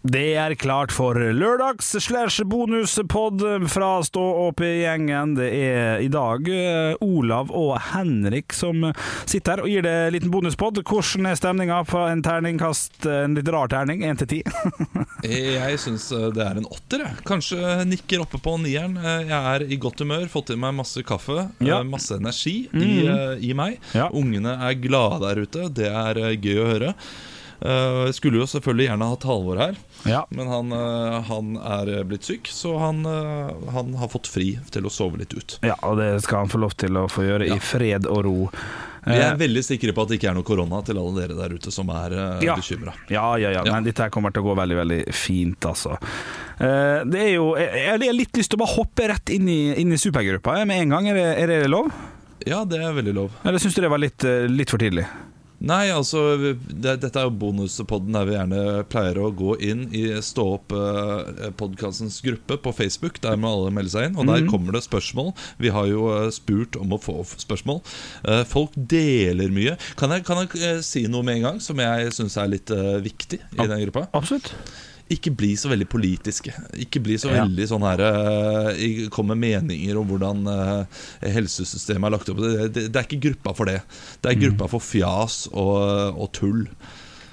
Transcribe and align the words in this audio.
Det 0.00 0.30
er 0.40 0.54
klart 0.56 0.88
for 0.96 1.12
lørdags 1.12 1.90
slash 2.00 2.40
bonuspod 2.48 3.42
fra 3.68 3.88
Stå 4.06 4.22
opp-gjengen. 4.46 5.34
Det 5.36 5.48
er 5.52 6.00
i 6.00 6.08
dag 6.08 6.46
eh, 6.48 6.94
Olav 7.04 7.50
og 7.52 7.74
Henrik 7.90 8.54
som 8.56 8.86
sitter 9.28 9.58
her 9.58 9.62
og 9.66 9.68
gir 9.68 9.84
det 9.84 9.92
en 10.06 10.14
liten 10.16 10.32
bonuspod. 10.32 10.80
Hvordan 10.88 11.28
er 11.28 11.36
stemninga 11.36 11.82
på 11.90 12.00
en 12.08 12.22
terningkast, 12.24 13.04
en 13.12 13.36
litt 13.36 13.50
rar 13.52 13.68
terning, 13.74 14.00
én 14.08 14.16
til 14.22 14.30
ti? 14.32 14.40
Jeg 15.28 15.76
syns 15.84 16.08
det 16.32 16.46
er 16.48 16.62
en 16.62 16.70
åtter. 16.72 17.04
jeg. 17.04 17.20
Kanskje 17.28 17.74
nikker 17.90 18.24
oppe 18.24 18.40
på 18.40 18.56
nieren. 18.64 18.96
Eh, 18.96 19.26
Jeg 19.28 19.52
er 19.52 19.66
i 19.68 19.76
godt 19.84 20.00
humør, 20.00 20.24
fått 20.32 20.54
i 20.54 20.56
meg 20.64 20.78
masse 20.80 21.04
kaffe, 21.04 21.42
eh, 21.60 21.66
Ja. 21.68 21.82
masse 21.84 22.16
energi 22.16 22.70
i, 22.72 23.04
eh, 23.04 23.36
i 23.50 23.52
meg. 23.52 23.76
Ja. 23.92 24.08
Ungene 24.16 24.56
er 24.64 24.80
glade 24.80 25.20
der 25.28 25.44
ute, 25.44 25.68
det 25.68 25.92
er 25.92 26.24
eh, 26.24 26.38
gøy 26.40 26.56
å 26.64 26.70
høre. 26.72 26.94
Eh, 27.60 28.06
Jeg 28.06 28.14
skulle 28.16 28.40
jo 28.40 28.46
selvfølgelig 28.48 28.86
gjerne 28.88 29.08
hatt 29.10 29.24
Halvor 29.28 29.58
her, 29.60 29.74
Ja. 30.08 30.24
men 30.30 30.46
han, 30.48 30.72
uh, 30.72 31.20
han 31.28 31.56
er 31.60 32.04
blitt 32.08 32.24
syk, 32.24 32.48
så 32.48 32.78
han, 32.80 33.04
uh, 33.04 33.52
han 33.74 33.92
har 34.00 34.08
fått 34.08 34.26
fri 34.32 34.54
til 34.72 34.82
å 34.88 34.90
sove 34.90 35.18
litt 35.20 35.34
ut. 35.36 35.58
ja, 35.62 35.74
og 35.82 35.98
det 35.98 36.22
skal 36.22 36.38
han 36.46 36.48
få 36.48 36.58
lov 36.62 36.72
til 36.80 36.96
å 36.96 37.04
få 37.10 37.26
gjøre 37.28 37.46
Ja. 37.48 37.54
i 37.56 37.58
fred 37.58 38.06
og 38.06 38.24
ro. 38.24 38.50
Vi 39.04 39.12
Eh, 39.16 39.30
er 39.32 39.36
veldig 39.36 39.62
sikre 39.64 39.92
på 39.96 40.02
at 40.02 40.08
det 40.08 40.18
ikke 40.20 40.28
er 40.30 40.34
noe 40.34 40.42
korona 40.44 40.82
til 40.84 40.98
alle 41.00 41.20
dere 41.26 41.34
der 41.36 41.54
ute 41.56 41.70
som 41.72 41.88
er 41.88 42.12
uh, 42.12 42.40
Ja. 42.44 42.54
bekymra. 42.56 42.92
Ja, 43.08 43.34
ja, 43.36 43.50
ja. 43.50 43.62
Ja. 43.64 43.72
Nei, 43.72 43.80
dette 43.90 44.02
her 44.04 44.10
kommer 44.10 44.30
til 44.32 44.42
å 44.42 44.48
gå 44.52 44.56
veldig, 44.56 44.76
veldig 44.76 45.14
fint, 45.14 45.60
altså. 45.60 45.96
Eh, 46.60 47.04
Det 47.04 47.20
er 47.20 47.34
jo 47.36 47.54
Jeg 47.56 47.88
har 47.88 47.98
litt 48.12 48.32
lyst 48.36 48.50
til 48.50 48.58
å 48.58 48.64
bare 48.66 48.76
hoppe 48.76 49.08
rett 49.08 49.30
inn 49.30 49.48
i, 49.48 49.74
inn 49.80 49.92
i 49.92 49.96
supergruppa 49.96 50.64
med 50.66 50.80
en 50.82 50.88
gang. 50.90 51.08
Er 51.08 51.14
det, 51.14 51.38
er 51.38 51.46
det 51.46 51.70
lov? 51.70 51.90
Ja, 52.46 52.64
det 52.64 52.80
er 52.80 52.92
veldig 52.92 53.14
lov. 53.14 53.30
Eller 53.44 53.58
syns 53.58 53.74
du 53.74 53.80
det 53.82 53.90
var 53.90 53.98
litt, 53.98 54.22
eh, 54.24 54.46
litt 54.48 54.68
for 54.70 54.78
tidlig? 54.78 55.06
Nei, 55.60 55.90
altså 55.92 56.20
det, 56.40 56.54
Dette 57.02 57.10
er 57.20 57.26
jo 57.28 57.34
bonuspodden 57.36 58.14
der 58.16 58.24
vi 58.28 58.32
gjerne 58.36 58.60
pleier 58.88 59.18
å 59.20 59.28
gå 59.36 59.58
inn 59.60 59.82
i 59.92 60.06
Stå 60.24 60.46
opp-podkastens 60.56 62.20
gruppe 62.24 62.56
på 62.64 62.72
Facebook. 62.76 63.20
Der 63.20 63.36
må 63.40 63.52
alle 63.52 63.72
melde 63.76 63.92
seg 63.92 64.08
inn. 64.08 64.16
Og 64.16 64.28
der 64.30 64.46
kommer 64.48 64.76
det 64.76 64.82
spørsmål. 64.86 65.34
Vi 65.60 65.72
har 65.74 65.88
jo 65.90 66.08
eh, 66.14 66.28
spurt 66.34 66.78
om 66.80 66.96
å 66.96 67.00
få 67.02 67.18
spørsmål. 67.28 67.82
Eh, 68.24 68.42
Folk 68.48 68.72
deler 68.74 69.52
mye. 69.52 69.76
Kan 70.00 70.16
jeg, 70.16 70.24
kan 70.28 70.40
jeg 70.44 70.62
eh, 70.64 70.80
si 70.86 71.04
noe 71.12 71.26
med 71.26 71.40
en 71.40 71.48
gang 71.50 71.60
som 71.64 71.80
jeg 71.82 72.14
syns 72.16 72.38
er 72.40 72.54
litt 72.56 72.72
eh, 72.74 72.96
viktig 73.04 73.42
i 73.44 73.66
den 73.66 73.84
gruppa? 73.84 74.08
Absolutt. 74.16 74.54
Ikke 75.10 75.32
bli 75.34 75.52
så 75.58 75.68
veldig 75.72 75.88
politiske. 75.90 76.52
Ikke 76.78 77.00
bli 77.02 77.16
så 77.18 77.32
Ja. 77.32 77.42
veldig 77.44 77.66
sånn 77.66 77.82
her 77.82 78.00
eh, 78.06 79.08
Kom 79.10 79.26
med 79.32 79.40
meninger 79.42 79.98
om 79.98 80.06
hvordan 80.12 80.46
eh, 80.46 81.02
helsesystemet 81.34 82.06
er 82.10 82.14
lagt 82.16 82.30
opp. 82.30 82.38
Det, 82.44 82.68
det, 82.76 82.86
det 82.94 82.96
er 83.00 83.08
ikke 83.08 83.22
gruppa 83.28 83.54
for 83.58 83.70
det. 83.70 83.80
Det 84.22 84.30
er 84.32 84.40
gruppa 84.46 84.68
for 84.70 84.80
fjas 84.84 85.44
og, 85.50 86.14
og 86.14 86.30
tull. 86.36 86.66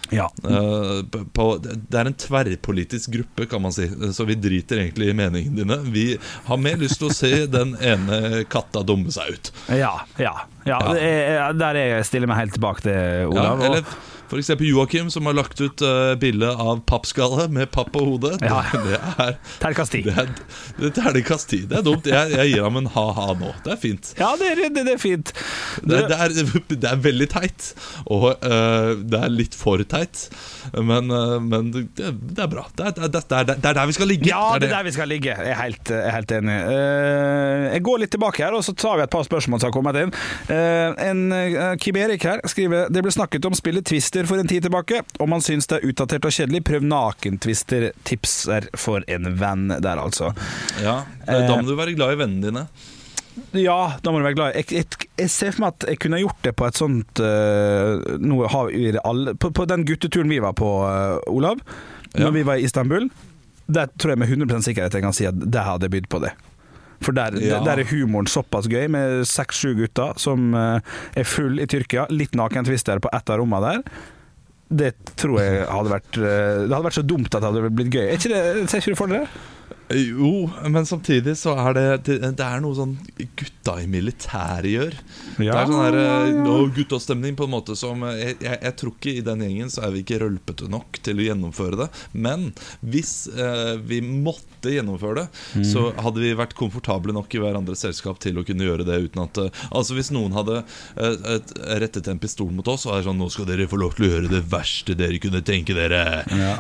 Ja. 0.10 0.30
Uh, 0.40 1.02
på- 1.36 1.58
det 1.60 1.98
er 2.00 2.08
en 2.08 2.14
tverrpolitisk 2.16 3.12
gruppe, 3.12 3.44
kan 3.52 3.60
man 3.62 3.74
si. 3.76 3.90
Så 4.16 4.24
vi 4.30 4.38
driter 4.40 4.80
egentlig 4.80 5.10
i 5.12 5.16
meningene 5.20 5.58
dine. 5.66 5.78
Vi 5.92 6.06
har 6.48 6.58
mer 6.64 6.78
lyst 6.80 7.02
til 7.02 7.10
å 7.10 7.14
se 7.18 7.32
den 7.52 7.74
ene 7.84 8.46
katta 8.48 8.86
dumme 8.88 9.12
seg 9.12 9.34
ut. 9.36 9.52
Ja, 9.68 9.98
ja. 10.18 10.32
ja. 10.64 10.80
Ja. 10.80 10.94
Er, 10.96 11.52
der 11.60 11.76
er 11.82 11.92
jeg 11.98 12.08
stiller 12.08 12.32
meg 12.32 12.40
helt 12.40 12.56
tilbake 12.56 12.88
til 12.88 12.96
Ja, 12.96 13.28
Olav. 13.28 13.60
og- 13.60 13.66
eller 13.68 13.84
eksempel 14.36 14.68
Joakim, 14.68 15.08
som 15.14 15.26
har 15.26 15.38
lagt 15.38 15.62
ut 15.64 15.82
uh, 15.82 16.14
bilde 16.20 16.52
av 16.52 16.84
pappskalle 16.90 17.48
med 17.54 17.72
papp 17.72 17.94
på 17.96 18.04
hodet. 18.04 18.36
Ja. 18.44 18.60
Det, 18.74 19.00
det 19.18 19.32
er 20.90 20.96
Terningkast 20.98 21.48
ti. 21.50 21.64
Det 21.64 21.78
det. 21.78 21.78
Det 21.78 21.80
er 21.80 21.86
dumt. 21.86 22.08
Jeg, 22.10 22.34
jeg 22.36 22.54
gir 22.54 22.66
ham 22.66 22.80
en 22.82 22.90
ha-ha 22.96 23.28
nå. 23.38 23.52
Det 23.66 23.74
er 23.76 23.80
fint. 23.82 24.12
Ja, 24.20 24.32
det 24.40 24.52
er, 24.54 24.62
det, 24.74 24.84
er 24.94 25.02
fint. 25.02 25.32
Det, 25.84 26.02
er, 26.04 26.36
det 26.74 26.92
er 26.92 27.02
veldig 27.08 27.30
teit, 27.32 27.72
og 28.06 28.28
uh, 28.42 28.94
det 28.98 29.22
er 29.22 29.34
litt 29.34 29.58
for 29.58 29.82
teit. 29.90 30.28
Men, 30.74 31.12
uh, 31.14 31.38
men 31.44 31.72
det, 31.74 31.88
er 32.36 32.50
bra. 32.52 32.68
Det 32.78 32.90
er, 32.90 33.08
er, 33.08 33.20
er, 33.40 33.54
er 33.56 33.80
der 33.80 33.84
vi 33.90 33.98
skal 33.98 34.12
ligge. 34.12 34.30
Ja, 34.32 34.58
det 34.60 34.70
er 34.70 34.78
der 34.80 34.88
vi 34.88 34.96
skal 34.96 35.12
ligge. 35.12 35.36
Jeg 35.36 35.54
er 35.54 35.62
helt, 35.62 35.94
jeg 35.94 36.04
er 36.04 36.16
helt 36.18 36.36
enig. 36.40 36.58
Uh, 36.68 37.68
jeg 37.72 37.86
går 37.88 38.04
litt 38.04 38.14
tilbake 38.18 38.46
her, 38.46 38.58
og 38.58 38.66
så 38.66 38.76
tar 38.78 39.00
vi 39.00 39.06
et 39.06 39.14
par 39.14 39.28
spørsmål 39.28 39.62
som 39.62 39.70
har 39.70 39.76
kommet 39.76 40.02
inn. 40.02 40.14
En 40.48 41.22
Kim 41.82 41.98
Erik 42.00 42.24
her 42.26 42.42
skriver 42.50 42.92
Det 42.94 43.02
ble 43.04 43.12
snakket 43.14 43.46
om 43.48 43.56
spillet 43.58 43.88
Twister 44.18 44.26
for 44.26 44.40
en 44.40 44.48
tid 44.48 44.64
tilbake. 44.64 45.04
Om 45.20 45.30
man 45.30 45.42
syns 45.42 45.68
det 45.68 45.78
er 45.78 45.90
utdatert 45.92 46.26
og 46.26 46.34
kjedelig, 46.34 46.64
prøv 46.66 46.84
nakentvister. 46.84 47.92
Tips 48.04 48.18
Tipser 48.48 48.68
for 48.78 49.04
en 49.08 49.28
venn 49.38 49.70
der, 49.70 49.98
altså. 49.98 50.34
Ja, 50.82 51.04
Da 51.26 51.58
må 51.58 51.68
du 51.68 51.76
være 51.76 51.94
glad 51.96 52.14
i 52.16 52.20
vennene 52.24 52.48
dine. 52.48 52.64
Ja, 53.54 53.94
da 54.02 54.12
må 54.12 54.20
du 54.20 54.26
være 54.26 54.36
glad. 54.36 54.56
Jeg, 54.56 54.72
jeg, 54.74 55.10
jeg 55.20 55.30
ser 55.30 55.54
for 55.54 55.66
meg 55.68 55.76
at 55.76 55.86
jeg 55.92 56.00
kunne 56.02 56.20
gjort 56.24 56.42
det 56.44 56.56
på 56.58 56.66
et 56.66 56.78
sånt 56.80 57.22
uh, 57.22 58.18
noe 58.18 58.50
på, 59.38 59.52
på 59.54 59.68
den 59.70 59.86
gutteturen 59.86 60.30
vi 60.30 60.40
var 60.42 60.54
på, 60.58 60.72
uh, 60.88 61.20
Olav, 61.30 61.62
Ja. 62.16 62.24
når 62.26 62.32
vi 62.34 62.44
var 62.48 62.58
i 62.58 62.64
Istanbul, 62.66 63.10
der 63.68 63.90
tror 64.00 64.16
jeg 64.16 64.20
med 64.24 64.30
100 64.32 64.64
sikkerhet 64.64 64.94
jeg 64.96 65.04
kan 65.04 65.14
si 65.14 65.28
at 65.28 65.36
det 65.38 65.62
hadde 65.62 65.90
bydd 65.92 66.08
på 66.10 66.24
det. 66.24 66.32
For 67.04 67.14
der, 67.14 67.36
Ja. 67.40 67.60
der 67.64 67.80
er 67.84 67.90
humoren 67.92 68.26
såpass 68.28 68.68
gøy, 68.68 68.88
med 68.90 69.26
seks-sju 69.30 69.76
gutter 69.78 70.18
som 70.18 70.54
eh, 70.58 70.80
er 71.16 71.24
full 71.30 71.60
i 71.62 71.68
Tyrkia. 71.70 72.08
Litt 72.10 72.34
nakentwister 72.36 73.00
på 73.04 73.10
ett 73.14 73.30
av 73.30 73.38
rommene 73.44 73.76
der. 73.78 73.84
Det 74.68 74.90
tror 75.16 75.40
jeg 75.40 75.62
hadde 75.72 75.92
vært 75.94 76.18
eh, 76.20 76.66
Det 76.68 76.74
hadde 76.74 76.84
vært 76.90 76.98
så 76.98 77.06
dumt 77.08 77.30
at 77.32 77.40
det 77.40 77.48
hadde 77.54 77.70
blitt 77.78 77.94
gøy. 77.94 78.08
Er 78.10 78.18
ikke 78.18 78.34
det, 78.34 78.70
ser 78.72 78.82
ikke 78.84 78.96
du 78.96 79.00
for 79.00 79.14
dere? 79.14 79.30
Jo, 79.94 80.50
men 80.68 80.84
samtidig 80.86 81.38
så 81.40 81.54
er 81.56 81.74
det 81.78 81.84
Det, 82.08 82.44
er 82.44 82.60
noe 82.64 82.76
sånn 82.76 82.98
gutta 83.40 83.78
i 83.80 83.88
militæret 83.88 84.68
gjør. 84.68 84.98
det 85.38 85.48
er 85.48 85.70
sånn 85.70 85.84
her 85.86 85.98
ja, 86.00 86.56
guttastemning 86.76 87.36
på 87.40 87.46
en 87.48 87.54
måte 87.54 87.76
som 87.80 88.04
jeg, 88.10 88.36
jeg, 88.44 88.58
jeg 88.64 88.76
tror 88.80 88.94
ikke 88.98 89.14
i 89.20 89.24
den 89.24 89.44
gjengen 89.46 89.72
så 89.72 89.86
er 89.88 89.94
vi 89.96 90.02
ikke 90.04 90.20
rølpete 90.24 90.68
nok 90.72 91.00
til 91.06 91.20
å 91.22 91.26
gjennomføre 91.30 91.80
det. 91.84 91.88
Men 92.20 92.50
hvis 92.84 93.14
eh, 93.32 93.76
vi 93.80 94.02
måtte 94.04 94.74
gjennomføre 94.74 95.22
det, 95.22 95.28
Mm. 95.58 95.64
så 95.64 95.82
hadde 96.02 96.20
vi 96.20 96.32
vært 96.36 96.54
komfortable 96.58 97.14
nok 97.16 97.32
i 97.36 97.40
hverandres 97.40 97.80
selskap 97.86 98.18
til 98.20 98.40
å 98.40 98.44
kunne 98.46 98.66
gjøre 98.66 98.84
det 98.88 98.98
uten 99.06 99.22
at 99.24 99.38
eh, 99.40 99.62
Altså 99.72 99.96
Hvis 99.96 100.10
noen 100.12 100.34
hadde 100.36 100.58
eh, 100.98 101.38
rettet 101.80 102.08
en 102.12 102.20
pistol 102.20 102.50
mot 102.56 102.68
oss 102.72 102.86
og 102.90 102.98
er 102.98 103.06
sånn 103.06 103.20
Nå 103.22 103.30
skal 103.34 103.48
dere 103.48 103.68
få 103.70 103.80
lov 103.80 103.96
til 103.98 104.08
å 104.08 104.10
gjøre 104.12 104.32
det 104.32 104.42
verste 104.52 104.96
dere 104.98 105.20
kunne 105.24 105.42
tenke 105.46 105.76
dere. 105.78 106.02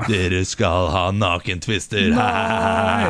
Dere 0.08 0.44
skal 0.48 0.88
ha 0.94 1.04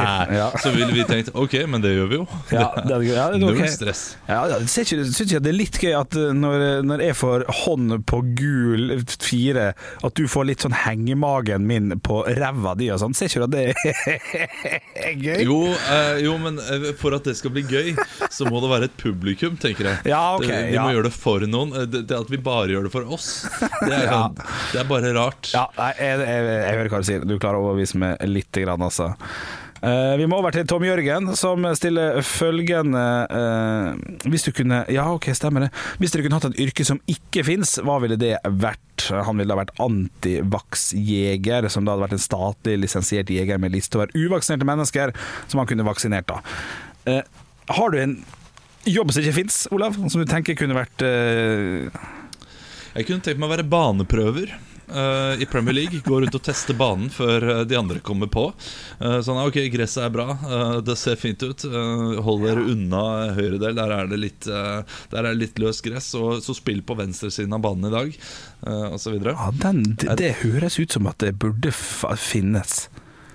Ja. 0.38 0.48
Så 0.62 0.72
ville 0.76 0.92
vi 0.94 1.04
tenkt 1.08 1.32
ok, 1.38 1.54
men 1.72 1.82
det 1.84 1.94
gjør 1.96 2.10
vi 2.12 2.18
jo. 2.20 2.26
Ja, 2.54 2.68
det 2.78 2.94
er, 2.98 3.06
ja, 3.08 3.26
det 3.34 3.40
Null 3.44 3.58
ok. 3.62 3.70
stress. 3.74 4.02
Ja, 4.28 4.42
Syns 4.68 4.92
ikke, 4.94 5.06
ikke 5.26 5.42
det 5.46 5.52
er 5.52 5.58
litt 5.58 5.80
gøy 5.82 5.94
at 5.98 6.18
uh, 6.20 6.30
når, 6.36 6.66
når 6.88 7.04
jeg 7.08 7.18
får 7.20 7.46
hånd 7.64 7.96
på 8.10 8.20
gul 8.38 8.96
fire, 9.24 9.70
at 10.06 10.18
du 10.20 10.26
får 10.32 10.48
litt 10.52 10.64
sånn 10.66 10.76
hengemagen 10.86 11.66
min 11.68 11.94
på 12.04 12.22
ræva 12.38 12.76
di 12.80 12.90
og 12.94 13.02
sånn? 13.02 13.16
Ser 13.18 13.32
ikke 13.32 13.44
du 13.44 13.48
at 13.48 13.56
det 13.56 13.64
er 13.68 15.18
gøy? 15.26 15.42
Jo, 15.48 15.60
eh, 15.74 16.22
jo, 16.26 16.36
men 16.42 16.60
eh, 16.62 16.90
for 17.00 17.16
at 17.18 17.28
det 17.28 17.36
skal 17.40 17.54
bli 17.56 17.64
gøy, 17.68 17.94
så 18.34 18.48
må 18.50 18.62
det 18.64 18.72
være 18.72 18.90
et 18.92 18.98
publikum, 19.02 19.58
tenker 19.62 19.92
jeg. 19.92 20.02
Ja, 20.12 20.22
ok, 20.38 20.48
det, 20.48 20.62
vi 20.74 20.80
må 20.82 20.92
gjøre 20.96 21.10
det 21.10 21.16
for 21.18 21.46
noen. 21.50 21.74
Eh, 21.78 21.88
Det, 21.88 22.04
det 22.10 22.18
at 22.20 22.32
vi 22.34 22.40
bare 22.44 22.72
gjør 22.74 22.88
det 22.90 22.94
for 22.94 23.08
oss, 23.16 23.30
det 23.62 23.94
er, 23.94 24.10
sånn, 24.12 24.36
det 24.74 24.82
er 24.82 24.90
bare 24.90 25.14
rart. 25.16 25.52
Ja, 25.56 25.66
nei, 25.78 25.92
jeg, 26.02 26.20
jeg, 26.28 26.50
jeg 26.52 26.76
hører 26.82 26.92
hva 26.94 27.00
du 27.04 27.08
sier. 27.12 27.24
Du 27.28 27.38
klarer 27.40 27.60
å 27.62 27.70
overbevise 27.70 28.02
meg 28.02 28.28
lite 28.28 28.66
grann, 28.66 28.84
altså. 28.84 29.14
Eh, 29.88 30.18
vi 30.20 30.26
må 30.28 30.40
over 30.42 30.52
til 30.52 30.66
Tom 30.68 30.84
Jørgen, 30.84 31.30
som 31.38 31.64
stiller 31.78 32.18
følgende 32.26 33.04
eh, 33.30 33.88
Hvis 34.28 34.48
du 34.48 34.52
kunne 34.56 34.82
Ja, 34.92 35.06
ok, 35.14 35.30
stemmer 35.38 35.68
det. 35.68 35.70
Hvis 36.02 36.12
dere 36.14 36.26
kunne 36.26 36.40
hatt 36.40 36.50
et 36.50 36.62
yrke 36.66 36.86
som 36.88 37.00
ikke 37.12 37.46
fins, 37.48 37.78
hva 37.86 38.00
ville 38.04 38.18
det 38.20 38.36
vært? 38.44 39.06
Han 39.28 39.38
ville 39.38 39.54
da 39.54 39.60
vært 39.60 39.76
antivax-jeger, 39.84 41.70
som 41.72 41.86
da 41.86 41.94
hadde 41.94 42.06
vært 42.08 42.18
en 42.18 42.24
statlig 42.26 42.76
lisensiert 42.82 43.30
jeger 43.32 43.62
med 43.62 43.76
liste 43.76 44.00
over 44.00 44.12
uvaksinerte 44.18 44.68
mennesker 44.68 45.14
som 45.46 45.62
han 45.62 45.70
kunne 45.70 45.86
vaksinert, 45.88 46.28
da. 46.32 46.38
Eh, 47.08 47.24
har 47.78 47.94
du 47.94 47.98
en 48.02 48.16
jobb 48.90 49.14
som 49.14 49.22
ikke 49.22 49.38
fins, 49.38 49.56
Olav, 49.76 49.92
som 50.10 50.20
du 50.24 50.28
tenker 50.28 50.58
kunne 50.58 50.76
vært 50.78 51.04
Jeg 52.98 53.06
kunne 53.06 53.22
tenkt 53.22 53.38
meg 53.38 53.48
å 53.52 53.54
være 53.54 53.70
baneprøver. 53.70 54.48
Eh, 54.88 55.42
I 55.44 55.48
Premier 55.50 55.76
League 55.76 56.02
Gå 56.06 56.20
rundt 56.22 56.36
og 56.38 56.44
teste 56.44 56.76
banen 56.78 57.10
før 57.14 57.46
eh, 57.52 57.64
de 57.70 57.78
andre 57.80 58.02
kommer 58.04 58.30
på. 58.32 58.46
Eh, 59.00 59.20
sånn, 59.26 59.40
ok, 59.44 59.60
Gresset 59.74 60.06
er 60.08 60.14
bra, 60.14 60.28
det 60.86 60.98
ser 61.00 61.20
fint 61.20 61.42
ut. 61.44 61.66
hold 62.24 62.46
dere 62.46 62.66
unna 62.74 63.04
høyre 63.38 63.60
del. 63.62 63.76
Der 63.78 63.94
er 63.94 64.12
det 64.12 64.20
litt, 64.22 64.48
der 64.48 65.20
er 65.20 65.30
det 65.32 65.40
litt 65.42 65.60
løst 65.62 65.84
gress. 65.86 66.12
Og 66.18 66.42
så 66.44 66.56
spill 66.58 66.84
på 66.86 66.98
venstresiden 66.98 67.56
av 67.58 67.64
banen 67.66 67.90
i 67.90 67.94
dag, 67.94 68.16
uh, 68.68 68.96
osv. 68.96 69.18
Ja, 69.28 69.50
den, 69.64 69.84
det, 70.00 70.16
det 70.22 70.32
høres 70.44 70.80
ut 70.80 70.96
som 70.96 71.10
at 71.10 71.20
det 71.24 71.36
burde 71.42 71.74
finnes. 71.74 72.88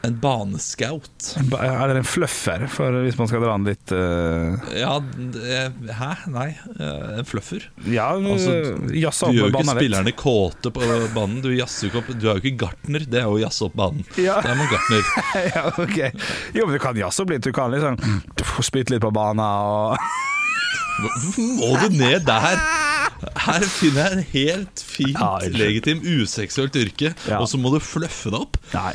En 0.03 0.17
baneskaut. 0.19 1.29
Eller 1.39 2.01
en 2.01 2.07
fluffer, 2.09 2.65
hvis 3.05 3.19
man 3.21 3.29
skal 3.31 3.43
dra 3.45 3.53
den 3.55 3.69
litt 3.69 3.93
uh... 3.95 4.57
Ja, 4.75 4.97
hæ? 6.01 6.09
Nei, 6.35 6.49
eh, 6.75 7.21
en 7.21 7.29
fluffer. 7.29 7.69
Ja, 7.87 8.09
Altså, 8.19 8.57
Du 8.83 8.99
opp 8.99 9.31
gjør 9.31 9.37
jo 9.37 9.47
ikke 9.47 9.55
banen 9.61 9.71
litt. 9.71 9.79
spillerne 9.79 10.15
kåte 10.19 10.73
på 10.75 10.89
banen. 11.15 11.39
Du 11.45 11.53
jazzer 11.55 11.87
ikke 11.91 12.03
opp 12.03 12.11
Du 12.19 12.27
er 12.27 12.35
jo 12.35 12.43
ikke 12.43 12.57
gartner, 12.65 13.07
det 13.07 13.21
er 13.23 13.29
jo 13.31 13.37
å 13.37 13.43
jazze 13.45 13.69
opp 13.69 13.77
banen. 13.79 14.03
Ja. 14.19 14.41
Det 14.43 14.51
er 14.51 14.59
man 14.59 14.73
gartner. 14.73 15.15
ja, 15.55 15.65
ok. 15.71 15.99
Jo, 16.59 16.67
men 16.67 16.75
du 16.75 16.83
kan 16.83 16.99
jazze 16.99 17.23
opp 17.23 17.31
litt. 17.37 17.47
Du 17.47 17.55
kan 17.55 17.71
liksom 17.71 18.01
spytte 18.67 18.97
litt 18.97 19.05
på 19.07 19.15
banen 19.15 19.45
og 19.47 19.97
Hvorfor 21.03 21.47
må 21.57 21.71
du 21.81 21.95
ned 21.97 22.27
der? 22.29 22.59
her 23.39 23.63
finner 23.71 24.03
jeg 24.03 24.13
en 24.19 24.25
helt 24.35 24.81
fint, 24.83 25.15
Ja, 25.15 25.39
legitim, 25.55 26.03
useksuelt 26.03 26.75
yrke, 26.79 27.13
Ja. 27.31 27.39
og 27.39 27.47
så 27.51 27.59
må 27.59 27.71
du 27.73 27.79
fluffe 27.83 28.31
det 28.35 28.39
opp. 28.43 28.59
Nei. 28.75 28.93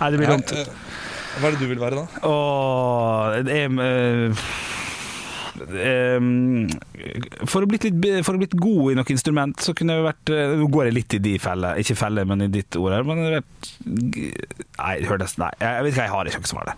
Nei, 0.00 0.10
det 0.14 0.18
blir 0.22 0.32
dumt. 0.32 0.52
eh, 0.52 0.66
Hva 1.40 1.48
er 1.48 1.56
det 1.56 1.62
du 1.62 1.68
vil 1.70 1.80
være, 1.80 2.02
da? 2.02 2.06
Åh, 2.28 3.42
det 3.46 3.56
er 3.62 3.80
eh, 3.86 4.46
for, 7.46 7.62
å 7.62 7.68
blitt 7.68 7.84
litt, 7.86 7.98
for 8.24 8.34
å 8.36 8.40
blitt 8.40 8.54
god 8.58 8.92
i 8.92 8.96
noe 8.98 9.12
instrument, 9.12 9.60
så 9.62 9.74
kunne 9.76 9.96
jeg 9.98 10.06
vært 10.06 10.32
eh, 10.32 10.54
Nå 10.58 10.68
går 10.72 10.88
jeg 10.88 10.96
litt 10.96 11.16
i 11.18 11.20
de 11.22 11.34
feller, 11.42 11.80
ikke 11.82 11.96
feller, 11.98 12.28
men 12.28 12.46
i 12.46 12.50
ditt 12.52 12.76
ord 12.80 12.96
her. 12.96 13.06
Men 13.08 13.20
jeg 13.22 13.34
vært 13.38 13.72
Nei, 13.84 14.94
det 15.02 15.10
hørtes 15.10 15.36
Nei, 15.40 15.50
jeg 15.60 15.84
vet 15.86 15.92
ikke 15.94 16.06
jeg 16.06 16.14
har 16.14 16.30
i 16.30 16.34
sjanse 16.36 16.56
for 16.56 16.70
det. 16.70 16.76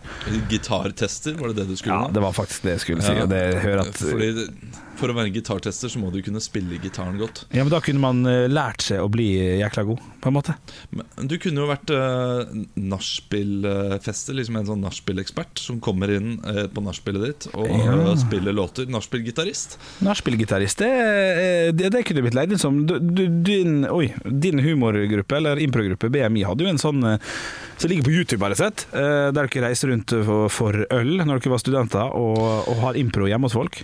Gitartester, 0.51 1.37
var 1.39 1.53
det 1.53 1.63
det 1.63 1.69
du 1.71 1.77
skulle 1.79 2.01
Ja, 2.03 2.11
det 2.15 2.25
var 2.25 2.35
faktisk 2.37 2.67
det 2.67 2.77
jeg 2.77 2.85
skulle 2.85 3.07
si. 3.07 3.15
Ja. 3.15 3.87
Fordi 3.95 4.49
For 4.95 5.11
å 5.11 5.15
være 5.17 5.33
gitartester 5.35 5.91
så 5.91 5.99
må 5.99 6.09
du 6.15 6.21
kunne 6.23 6.41
spille 6.41 6.77
gitaren 6.81 7.17
godt. 7.19 7.43
Ja, 7.53 7.65
men 7.65 7.73
da 7.73 7.81
kunne 7.83 8.01
man 8.01 8.21
eh, 8.31 8.45
lært 8.49 8.85
seg 8.87 9.03
å 9.03 9.09
bli 9.11 9.27
jækla 9.61 9.83
god, 9.89 10.03
på 10.23 10.31
en 10.31 10.37
måte. 10.37 10.55
Men 10.95 11.29
du 11.29 11.35
kunne 11.43 11.65
jo 11.65 11.67
vært 11.69 11.91
uh, 11.91 12.45
nachspielfester, 12.79 14.37
liksom 14.39 14.59
en 14.61 14.69
sånn 14.69 14.85
nachspiel-ekspert 14.85 15.59
som 15.61 15.81
kommer 15.85 16.13
inn 16.15 16.37
uh, 16.47 16.65
på 16.71 16.85
nachspielet 16.85 17.25
ditt 17.27 17.47
og 17.53 17.67
Ja. 17.69 17.97
eh, 18.13 18.13
spiller 18.23 18.55
låter. 18.55 18.87
Nachspielgitarist. 18.91 19.77
Nachspielgitarist, 20.07 20.79
det, 20.85 20.91
eh, 20.95 21.73
det, 21.75 21.91
det 21.95 22.05
kunne 22.07 22.23
blitt 22.27 22.39
leid 22.39 22.55
inn 22.55 22.63
som. 22.63 22.79
Din, 22.87 23.85
oi, 23.91 24.13
din 24.25 24.63
humorgruppe, 24.63 25.37
eller 25.41 25.61
improgruppe, 25.65 26.11
BMI, 26.15 26.45
hadde 26.47 26.65
jo 26.69 26.71
en 26.71 26.81
sånn 26.81 27.03
eh, 27.15 27.35
som 27.77 27.91
ligger 27.91 28.07
på 28.09 28.15
YouTube, 28.15 28.41
bare 28.45 28.57
sett. 28.59 28.87
eh, 28.95 29.31
Der 29.35 29.51
dere 29.51 29.67
reiser 29.69 29.91
rundt 29.93 30.15
for, 30.25 30.49
for 30.53 30.81
øl 30.87 31.17
når 31.25 31.43
dere 31.43 31.55
var 31.57 31.63
studenter, 31.67 32.15
og, 32.15 32.71
og 32.71 32.81
har 32.87 33.01
impro 33.01 33.27
hjemme 33.29 33.51
hos 33.51 33.59
folk. 33.59 33.83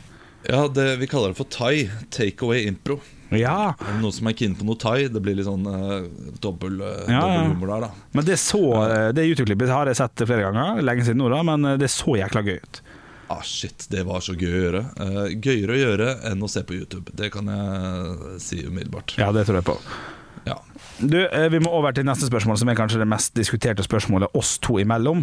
Ja, 0.48 0.68
det, 0.68 0.96
Vi 0.96 1.06
kaller 1.10 1.34
det 1.34 1.38
for 1.40 1.48
thai. 1.50 1.90
Takeaway 2.10 2.66
impro. 2.68 3.00
Ja, 3.30 3.74
noen 4.00 4.12
som 4.12 4.26
er 4.26 4.34
keen 4.34 4.56
på 4.58 4.66
noe 4.66 4.78
thai? 4.80 5.06
Det 5.12 5.20
blir 5.22 5.36
litt 5.38 5.46
sånn 5.46 5.66
uh, 5.68 6.08
dobbel, 6.42 6.80
uh, 6.82 7.04
Ja, 7.06 7.20
ja. 7.30 7.44
humor 7.46 7.70
der, 7.70 7.84
da. 7.86 7.90
men 8.10 8.26
det 8.26 8.40
så 8.42 8.58
eh, 8.82 9.12
Det 9.14 9.22
YouTube-klippet 9.28 9.70
har 9.70 9.86
jeg 9.86 10.00
sett 10.00 10.24
flere 10.24 10.48
ganger, 10.48 10.80
lenge 10.82 11.04
siden 11.06 11.22
nå, 11.22 11.28
da, 11.30 11.38
men 11.46 11.68
det 11.78 11.92
så 11.94 12.16
jækla 12.18 12.42
gøy 12.48 12.58
ut. 12.58 12.80
Ah, 13.30 13.44
shit, 13.46 13.86
det 13.92 14.02
var 14.08 14.24
så 14.26 14.34
gøy 14.34 14.50
å 14.50 14.62
gjøre. 14.64 14.80
Uh, 14.98 15.26
gøyere 15.38 15.76
å 15.76 15.78
gjøre 15.78 16.08
enn 16.32 16.42
å 16.42 16.50
se 16.50 16.64
på 16.66 16.74
YouTube. 16.74 17.14
Det 17.14 17.30
kan 17.30 17.46
jeg 17.54 18.40
si 18.42 18.64
umiddelbart. 18.66 19.14
Ja, 19.22 19.30
det 19.36 19.46
tror 19.46 19.60
jeg 19.60 19.68
på. 19.70 19.76
Ja. 20.46 20.54
Du, 21.00 21.16
eh, 21.26 21.48
Vi 21.52 21.58
må 21.60 21.70
over 21.72 21.92
til 21.96 22.04
neste 22.04 22.26
spørsmål, 22.28 22.56
som 22.60 22.68
er 22.68 22.76
kanskje 22.78 22.98
det 23.00 23.08
mest 23.08 23.34
diskuterte 23.36 23.84
spørsmålet 23.84 24.28
oss 24.36 24.58
to 24.58 24.78
imellom. 24.80 25.22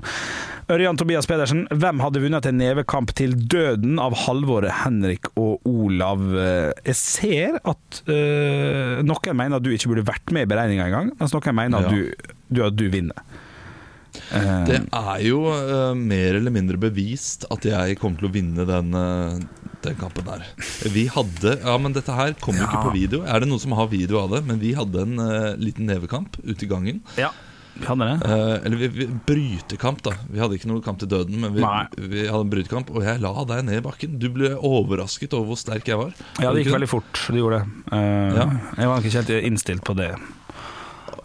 Ørjan 0.70 0.98
Tobias 1.00 1.28
Pedersen, 1.30 1.66
hvem 1.72 2.00
hadde 2.04 2.22
vunnet 2.22 2.46
en 2.50 2.58
nevekamp 2.60 3.14
til 3.18 3.34
døden 3.50 4.00
av 4.04 4.14
Halvor, 4.26 4.68
Henrik 4.84 5.30
og 5.36 5.62
Olav? 5.66 6.22
Eh, 6.38 6.72
Jeg 6.86 6.96
ser 6.96 7.60
at 7.66 8.02
øh, 8.08 9.02
noen 9.06 9.36
mener 9.38 9.58
at 9.58 9.64
du 9.66 9.70
ikke 9.74 9.90
burde 9.94 10.06
vært 10.08 10.32
med 10.32 10.46
i 10.48 10.52
beregninga 10.54 10.88
engang, 10.90 11.12
mens 11.20 11.34
noen 11.34 11.56
mener 11.56 11.78
at 11.80 11.92
Ja. 11.92 11.98
du, 11.98 12.32
du, 12.54 12.64
at 12.66 12.76
du 12.78 12.88
vinner. 12.90 13.24
Eh, 14.32 14.66
Det 14.68 14.80
er 14.92 15.22
jo 15.28 15.44
uh, 15.50 15.94
mer 15.98 16.36
eller 16.40 16.52
mindre 16.54 16.78
bevist 16.82 17.46
at 17.54 17.66
jeg 17.68 17.98
kommer 18.02 18.20
til 18.22 18.30
å 18.30 18.34
vinne 18.34 18.66
den, 18.68 18.94
uh, 18.94 19.40
den 19.86 19.96
kampen 20.00 20.26
der. 20.28 20.46
Vi 20.94 21.08
hadde 21.14 21.58
Ja, 21.64 21.78
men 21.78 21.94
dette 21.96 22.14
her 22.16 22.34
kommer 22.42 22.66
Ja. 22.66 22.70
ikke 22.72 22.86
på 22.90 22.96
video. 22.98 23.24
Er 23.26 23.40
det 23.44 23.50
noen 23.50 23.60
som 23.64 23.72
har 23.78 23.88
video 23.92 24.20
av 24.24 24.32
det? 24.36 24.46
Men 24.48 24.60
vi 24.60 24.74
hadde 24.78 25.04
en 25.08 25.20
uh, 25.20 25.56
liten 25.60 25.86
nevekamp 25.88 26.40
ute 26.44 26.64
i 26.66 26.70
gangen. 26.72 27.04
ja, 27.18 27.32
vi 27.78 27.86
hadde 27.86 28.06
det. 28.10 28.26
Eh, 28.26 28.66
eller 28.66 28.78
vi, 28.82 28.88
vi, 28.90 29.06
brytekamp, 29.28 30.00
da. 30.02 30.16
Vi 30.34 30.40
hadde 30.42 30.56
ikke 30.58 30.66
noe 30.72 30.82
kamp 30.82 30.98
til 30.98 31.12
døden, 31.12 31.36
men 31.44 31.54
vi, 31.54 31.62
vi 32.10 32.24
hadde 32.26 32.42
en 32.48 32.50
brytekamp. 32.50 32.90
Og 32.90 33.04
jeg 33.06 33.22
la 33.22 33.34
deg 33.46 33.68
ned 33.68 33.78
i 33.78 33.84
bakken. 33.86 34.16
Du 34.18 34.32
ble 34.34 34.50
overrasket 34.58 35.36
over 35.38 35.52
hvor 35.52 35.60
sterk 35.62 35.86
jeg 35.92 36.00
var. 36.00 36.16
Ja, 36.42 36.50
det 36.56 36.64
gikk 36.64 36.74
veldig 36.74 36.90
fort. 36.90 37.22
Du 37.30 37.38
gjorde 37.38 37.60
det. 37.62 37.94
Uh, 37.94 38.34
Ja. 38.34 38.48
Jeg 38.82 38.90
var 38.90 39.06
ikke 39.06 39.14
helt 39.20 39.30
innstilt 39.52 39.86
på 39.86 39.94
det. 40.00 40.10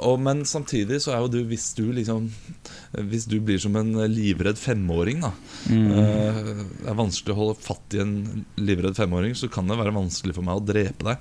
Og, 0.03 0.19
men 0.21 0.43
samtidig 0.49 0.99
så 1.05 1.13
er 1.15 1.21
jo 1.25 1.29
du 1.33 1.39
Hvis 1.49 1.71
du 1.79 1.85
liksom 1.95 2.27
Hvis 3.11 3.27
du 3.31 3.37
blir 3.41 3.59
som 3.63 3.77
en 3.81 3.93
livredd 4.13 4.59
femåring, 4.61 5.21
da 5.25 5.33
Mm. 5.71 5.93
eh, 5.93 6.39
Det 6.83 6.89
er 6.91 6.97
vanskelig 6.99 7.35
å 7.35 7.39
holde 7.39 7.55
fatt 7.63 7.95
i 7.95 8.01
en 8.03 8.45
livredd 8.59 8.97
femåring, 8.99 9.35
så 9.39 9.49
kan 9.53 9.69
det 9.71 9.77
være 9.79 9.93
vanskelig 9.95 10.35
for 10.35 10.43
meg 10.43 10.59
å 10.59 10.65
drepe 10.67 11.05
deg. 11.07 11.17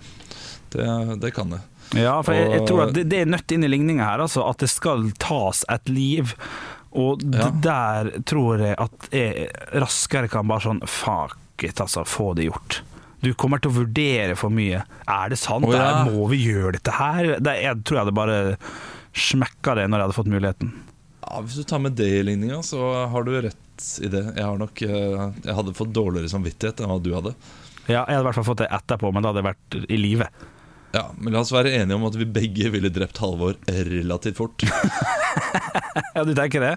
Det, 0.74 0.88
det 1.22 1.32
kan 1.36 1.50
det. 1.54 1.60
Ja, 2.00 2.16
for 2.24 2.34
jeg, 2.34 2.50
jeg 2.56 2.68
tror 2.68 2.82
at 2.88 2.94
det, 2.96 3.04
det 3.12 3.20
er 3.22 3.30
nødt 3.30 3.52
inn 3.52 3.64
i 3.68 3.70
ligninga 3.70 4.06
her, 4.08 4.24
altså, 4.26 4.46
at 4.50 4.58
det 4.64 4.70
skal 4.72 5.10
tas 5.22 5.62
et 5.70 5.90
liv. 5.92 6.34
Og 6.92 7.22
Ja. 7.24 7.50
der 7.64 8.10
tror 8.28 8.60
jeg 8.66 8.76
at 8.80 9.10
jeg 9.14 9.50
raskere 9.80 10.28
kan 10.32 10.48
bare 10.50 10.66
sånn 10.66 10.82
Fuck 10.88 11.64
it, 11.68 11.78
altså. 11.84 12.02
Få 12.08 12.32
det 12.36 12.50
gjort. 12.50 12.82
Du 13.22 13.32
kommer 13.38 13.62
til 13.62 13.70
å 13.72 13.76
vurdere 13.84 14.36
for 14.40 14.54
mye. 14.54 14.82
Er 15.06 15.32
det 15.34 15.38
sant? 15.42 15.66
Oh, 15.68 15.74
ja. 15.76 16.04
Må 16.10 16.26
vi 16.32 16.40
gjøre 16.48 16.76
dette 16.80 16.94
her? 16.96 17.36
Det, 17.38 17.54
jeg 17.62 17.82
tror 17.86 18.00
jeg 18.00 18.06
hadde 18.06 18.18
bare 18.18 18.38
smekka 19.18 19.76
det 19.78 19.88
når 19.92 20.00
jeg 20.02 20.08
hadde 20.08 20.18
fått 20.18 20.32
muligheten. 20.32 20.72
Ja, 21.22 21.42
Hvis 21.46 21.60
du 21.62 21.66
tar 21.70 21.84
med 21.84 21.98
det 22.00 22.08
i 22.20 22.24
ligninga, 22.26 22.62
så 22.66 22.80
har 23.12 23.28
du 23.28 23.36
rett 23.46 23.86
i 24.02 24.10
det. 24.12 24.24
Jeg 24.38 24.46
har 24.46 24.58
nok 24.62 24.82
eh, 24.86 25.28
Jeg 25.46 25.58
hadde 25.58 25.76
fått 25.78 25.94
dårligere 25.96 26.32
samvittighet 26.34 26.82
enn 26.82 26.90
hva 26.94 26.98
du 27.02 27.12
hadde. 27.16 27.36
Ja, 27.88 28.02
jeg 28.06 28.16
hadde 28.16 28.24
i 28.24 28.28
hvert 28.30 28.40
fall 28.40 28.50
fått 28.52 28.64
det 28.64 28.72
etterpå, 28.74 29.12
men 29.14 29.24
da 29.26 29.32
hadde 29.32 29.42
jeg 29.44 29.50
vært 29.52 29.78
i 29.86 30.00
live. 30.02 30.28
Ja, 30.92 31.06
Men 31.18 31.34
la 31.34 31.40
oss 31.46 31.54
være 31.56 31.72
enige 31.78 31.96
om 31.96 32.04
at 32.10 32.18
vi 32.20 32.28
begge 32.28 32.68
ville 32.74 32.90
drept 32.92 33.22
Halvor 33.24 33.56
relativt 33.70 34.42
fort. 34.42 34.66
Ja, 36.12 36.26
du 36.28 36.34
tenker 36.36 36.60
det? 36.64 36.74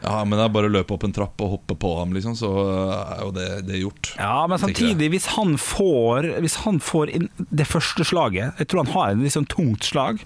Ja, 0.00 0.22
Men 0.24 0.38
det 0.38 0.44
er 0.46 0.52
bare 0.54 0.70
å 0.70 0.72
løpe 0.72 0.94
opp 0.96 1.04
en 1.04 1.12
trapp 1.12 1.42
og 1.44 1.56
hoppe 1.58 1.76
på 1.76 1.90
ham, 1.98 2.14
liksom, 2.16 2.36
så 2.38 2.50
er 2.70 3.24
jo 3.24 3.32
det, 3.36 3.48
det 3.68 3.82
gjort. 3.82 4.14
Ja, 4.16 4.46
men 4.48 4.60
samtidig, 4.62 5.10
hvis 5.12 5.28
han 5.34 5.58
får 5.60 6.30
Hvis 6.40 6.60
han 6.64 6.80
får 6.80 7.12
det 7.36 7.66
første 7.68 8.06
slaget 8.08 8.56
Jeg 8.60 8.70
tror 8.70 8.84
han 8.84 8.94
har 8.94 9.12
et 9.12 9.20
litt 9.20 9.36
sånn 9.36 9.48
tungt 9.50 9.84
slag. 9.84 10.24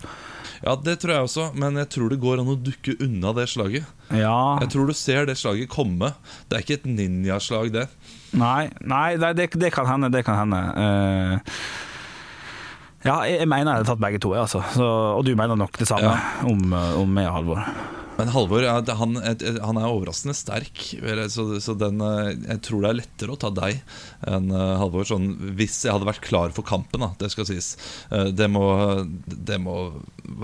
Ja, 0.65 0.77
det 0.81 0.95
tror 1.03 1.13
jeg 1.13 1.27
også, 1.27 1.47
men 1.61 1.77
jeg 1.77 1.91
tror 1.93 2.13
det 2.13 2.21
går 2.23 2.41
an 2.41 2.53
å 2.55 2.57
dukke 2.57 2.95
unna 3.05 3.35
det 3.37 3.51
slaget. 3.53 3.89
Ja 4.17 4.57
Jeg 4.63 4.71
tror 4.73 4.89
du 4.89 4.95
ser 4.97 5.27
det 5.29 5.37
slaget 5.37 5.69
komme. 5.73 6.15
Det 6.49 6.57
er 6.57 6.65
ikke 6.65 6.79
et 6.79 6.87
ninjaslag, 6.89 7.73
det. 7.75 7.89
Nei, 8.33 8.71
nei 8.81 9.17
det, 9.21 9.51
det, 9.53 9.73
kan 9.75 9.91
hende. 9.91 10.09
Det 10.15 10.25
kan 10.27 10.41
hende. 10.41 10.63
Uh... 10.79 11.59
ja, 13.05 13.19
jeg, 13.29 13.43
jeg 13.43 13.51
mener 13.51 13.75
jeg 13.75 13.83
hadde 13.83 13.91
tatt 13.91 14.03
begge 14.07 14.23
to, 14.25 14.33
altså. 14.39 14.63
Så, 14.73 14.89
og 15.19 15.27
du 15.27 15.35
mener 15.37 15.59
nok 15.59 15.77
det 15.81 15.91
samme 15.91 16.15
Ja. 16.15 16.17
om, 16.49 16.65
eh, 16.73 16.97
om 17.03 17.13
meg 17.13 17.29
og 17.29 17.37
Halvor. 17.41 17.69
Men 18.15 18.31
Halvor 18.31 18.63
han, 18.63 19.17
han 19.19 19.79
er 19.81 19.89
overraskende 19.91 20.37
sterk. 20.39 20.83
Så, 21.35 21.75
den, 21.81 21.99
eh, 22.05 22.31
jeg 22.55 22.61
tror 22.67 22.85
det 22.85 22.91
er 22.93 22.99
lettere 23.01 23.35
å 23.35 23.41
ta 23.43 23.51
deg 23.55 23.81
enn 24.31 24.53
eh, 24.55 24.75
Halvor. 24.79 25.07
Sånn, 25.09 25.33
hvis 25.59 25.81
jeg 25.83 25.95
hadde 25.97 26.09
vært 26.09 26.23
klar 26.25 26.55
for 26.55 26.67
kampen, 26.67 27.03
da, 27.03 27.11
det 27.19 27.33
skal 27.35 27.49
sies. 27.51 27.73
Eh, 28.15 28.31
Det 28.35 28.47
må, 28.51 28.65
det 29.27 29.59
må 29.63 29.79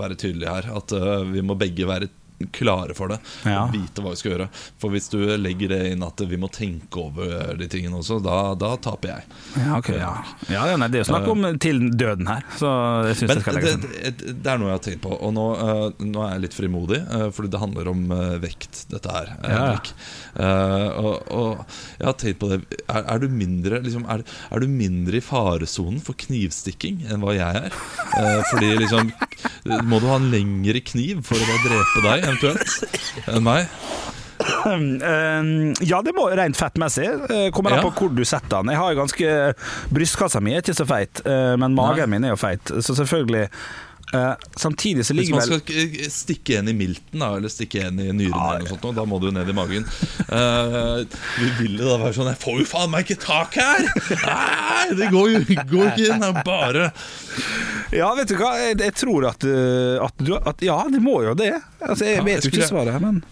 være 0.01 0.19
tydelig 0.19 0.49
her. 0.51 0.67
At 0.81 0.91
vi 1.31 1.43
må 1.45 1.55
begge 1.59 1.87
være 1.87 2.11
klare 2.53 2.95
for 2.97 3.11
det. 3.11 3.19
Ja. 3.45 3.65
Og 3.65 3.75
vite 3.75 4.03
hva 4.03 4.13
vi 4.13 4.19
skal 4.21 4.33
gjøre. 4.33 4.47
For 4.81 4.93
hvis 4.93 5.09
du 5.13 5.19
legger 5.39 5.73
det 5.75 5.81
inn 5.93 6.05
at 6.05 6.23
vi 6.27 6.39
må 6.39 6.49
tenke 6.53 7.01
over 7.01 7.53
de 7.59 7.67
tingene 7.71 7.99
også, 7.99 8.19
da, 8.23 8.39
da 8.59 8.73
taper 8.81 9.13
jeg. 9.13 9.27
Ja, 9.57 9.77
okay, 9.77 9.99
ja. 9.99 10.11
ja 10.51 10.65
nei, 10.79 10.89
det 10.91 11.01
er 11.01 11.05
jo 11.05 11.09
snakk 11.11 11.29
om 11.31 11.47
til 11.61 11.83
døden 11.97 12.29
her, 12.29 12.45
så 12.59 12.71
jeg 13.09 13.19
syns 13.21 13.29
Men 13.29 13.39
det 13.39 13.45
skal 13.45 13.57
legges 13.59 13.77
inn. 13.77 13.85
det, 13.85 14.35
det 14.41 14.53
er 14.53 14.61
noe 14.61 14.71
jeg 14.71 14.79
har 14.79 14.85
tenkt 14.87 15.03
på. 15.05 15.13
Og 15.17 15.33
nå, 15.35 15.47
uh, 15.59 16.03
nå 16.05 16.25
er 16.25 16.35
jeg 16.35 16.45
litt 16.47 16.57
frimodig, 16.57 17.01
uh, 17.11 17.27
fordi 17.35 17.51
det 17.51 17.61
handler 17.61 17.91
om 17.91 18.03
eh, 18.15 18.37
vekt, 18.41 18.83
dette 18.91 19.11
her. 19.11 19.31
og, 21.01 21.13
og 21.31 21.49
jeg 21.99 22.07
har 22.07 22.17
tenkt 22.19 22.39
på 22.41 22.51
det. 22.51 22.61
Er, 22.85 23.03
er, 23.03 23.21
du 23.21 23.33
mindre, 23.33 23.81
liksom, 23.83 24.05
er, 24.11 24.23
er 24.51 24.63
du 24.63 24.71
mindre 24.71 25.19
i 25.19 25.23
faresonen 25.23 26.01
for 26.03 26.17
knivstikking 26.19 27.05
enn 27.11 27.23
hva 27.23 27.35
jeg 27.37 27.65
er? 27.65 27.75
Fordi 28.51 28.71
liksom 28.79 29.11
Må 29.87 29.99
du 30.01 30.07
ha 30.09 30.15
en 30.19 30.29
lengre 30.31 30.81
kniv 30.85 31.21
for 31.27 31.35
å 31.37 31.45
da 31.47 31.57
drepe 31.65 32.03
deg, 32.07 32.25
eventuelt, 32.29 33.27
enn 33.27 33.43
meg? 33.45 33.67
Eh, 34.41 35.85
ja, 35.85 35.99
det 36.01 36.13
må 36.17 36.25
rent 36.35 36.57
fettmessig. 36.57 37.05
Eh, 37.29 37.49
Kommer 37.53 37.75
an 37.75 37.81
Ja. 37.83 37.89
på 37.89 37.93
hvor 38.07 38.15
du 38.15 38.23
setter 38.25 38.61
den. 38.61 38.71
Jeg 38.73 38.77
har 38.81 38.93
jo 38.93 39.01
ganske 39.01 39.53
Brystkassa 39.93 40.41
mi 40.41 40.55
er 40.55 40.61
ikke 40.63 40.75
så 40.77 40.87
feit, 40.89 41.21
eh, 41.25 41.55
men 41.61 41.75
magen 41.77 42.09
Nei. 42.09 42.17
min 42.19 42.25
er 42.25 42.33
jo 42.35 42.41
feit, 42.41 42.63
så 42.81 42.95
selvfølgelig 42.97 43.49
eh, 44.17 44.45
Samtidig 44.59 45.05
så 45.07 45.15
ligger 45.17 45.37
vel 45.37 45.41
Hvis 45.41 45.51
man 45.51 45.61
skal 45.61 46.11
stikke 46.13 46.57
en 46.59 46.71
i 46.71 46.75
milten, 46.77 47.23
da, 47.23 47.29
eller 47.39 47.51
stikke 47.51 47.85
en 47.87 47.99
i 47.99 48.07
nyrene, 48.11 48.41
eller 48.41 48.65
noe 48.65 48.71
sånt, 48.73 48.87
da 48.97 49.05
må 49.07 49.19
du 49.23 49.29
ned 49.35 49.49
i 49.49 49.55
magen. 49.55 49.87
Uh, 50.27 51.01
vi 51.39 51.49
vil 51.59 51.79
jo 51.79 51.89
da 51.89 51.97
være 52.03 52.15
sånn 52.17 52.31
Jeg 52.31 52.39
får 52.43 52.61
jo 52.61 52.67
faen 52.71 52.93
meg 52.93 53.07
ikke 53.07 53.19
tak 53.23 53.57
her! 53.59 53.87
Nei, 54.21 54.85
det 54.99 55.11
går 55.13 55.33
jo 55.33 55.43
går 55.73 55.91
ikke 55.93 56.07
inn. 56.07 56.23
Det 56.23 56.31
er 56.31 56.47
bare 56.47 56.87
Ja, 57.95 58.13
vet 58.17 58.31
du 58.31 58.37
hva, 58.39 58.55
jeg, 58.61 58.79
jeg 58.83 58.97
tror 59.01 59.29
at, 59.31 59.45
at, 60.07 60.23
du, 60.23 60.35
at 60.37 60.65
Ja, 60.65 60.81
det 60.91 61.03
må 61.03 61.21
jo 61.25 61.35
det. 61.37 61.53
Altså, 61.81 62.07
jeg 62.07 62.21
Ja, 62.21 62.25
vet 62.27 62.47
jo 62.47 62.53
ikke 62.53 62.69
svaret, 62.69 62.99
men 63.03 63.23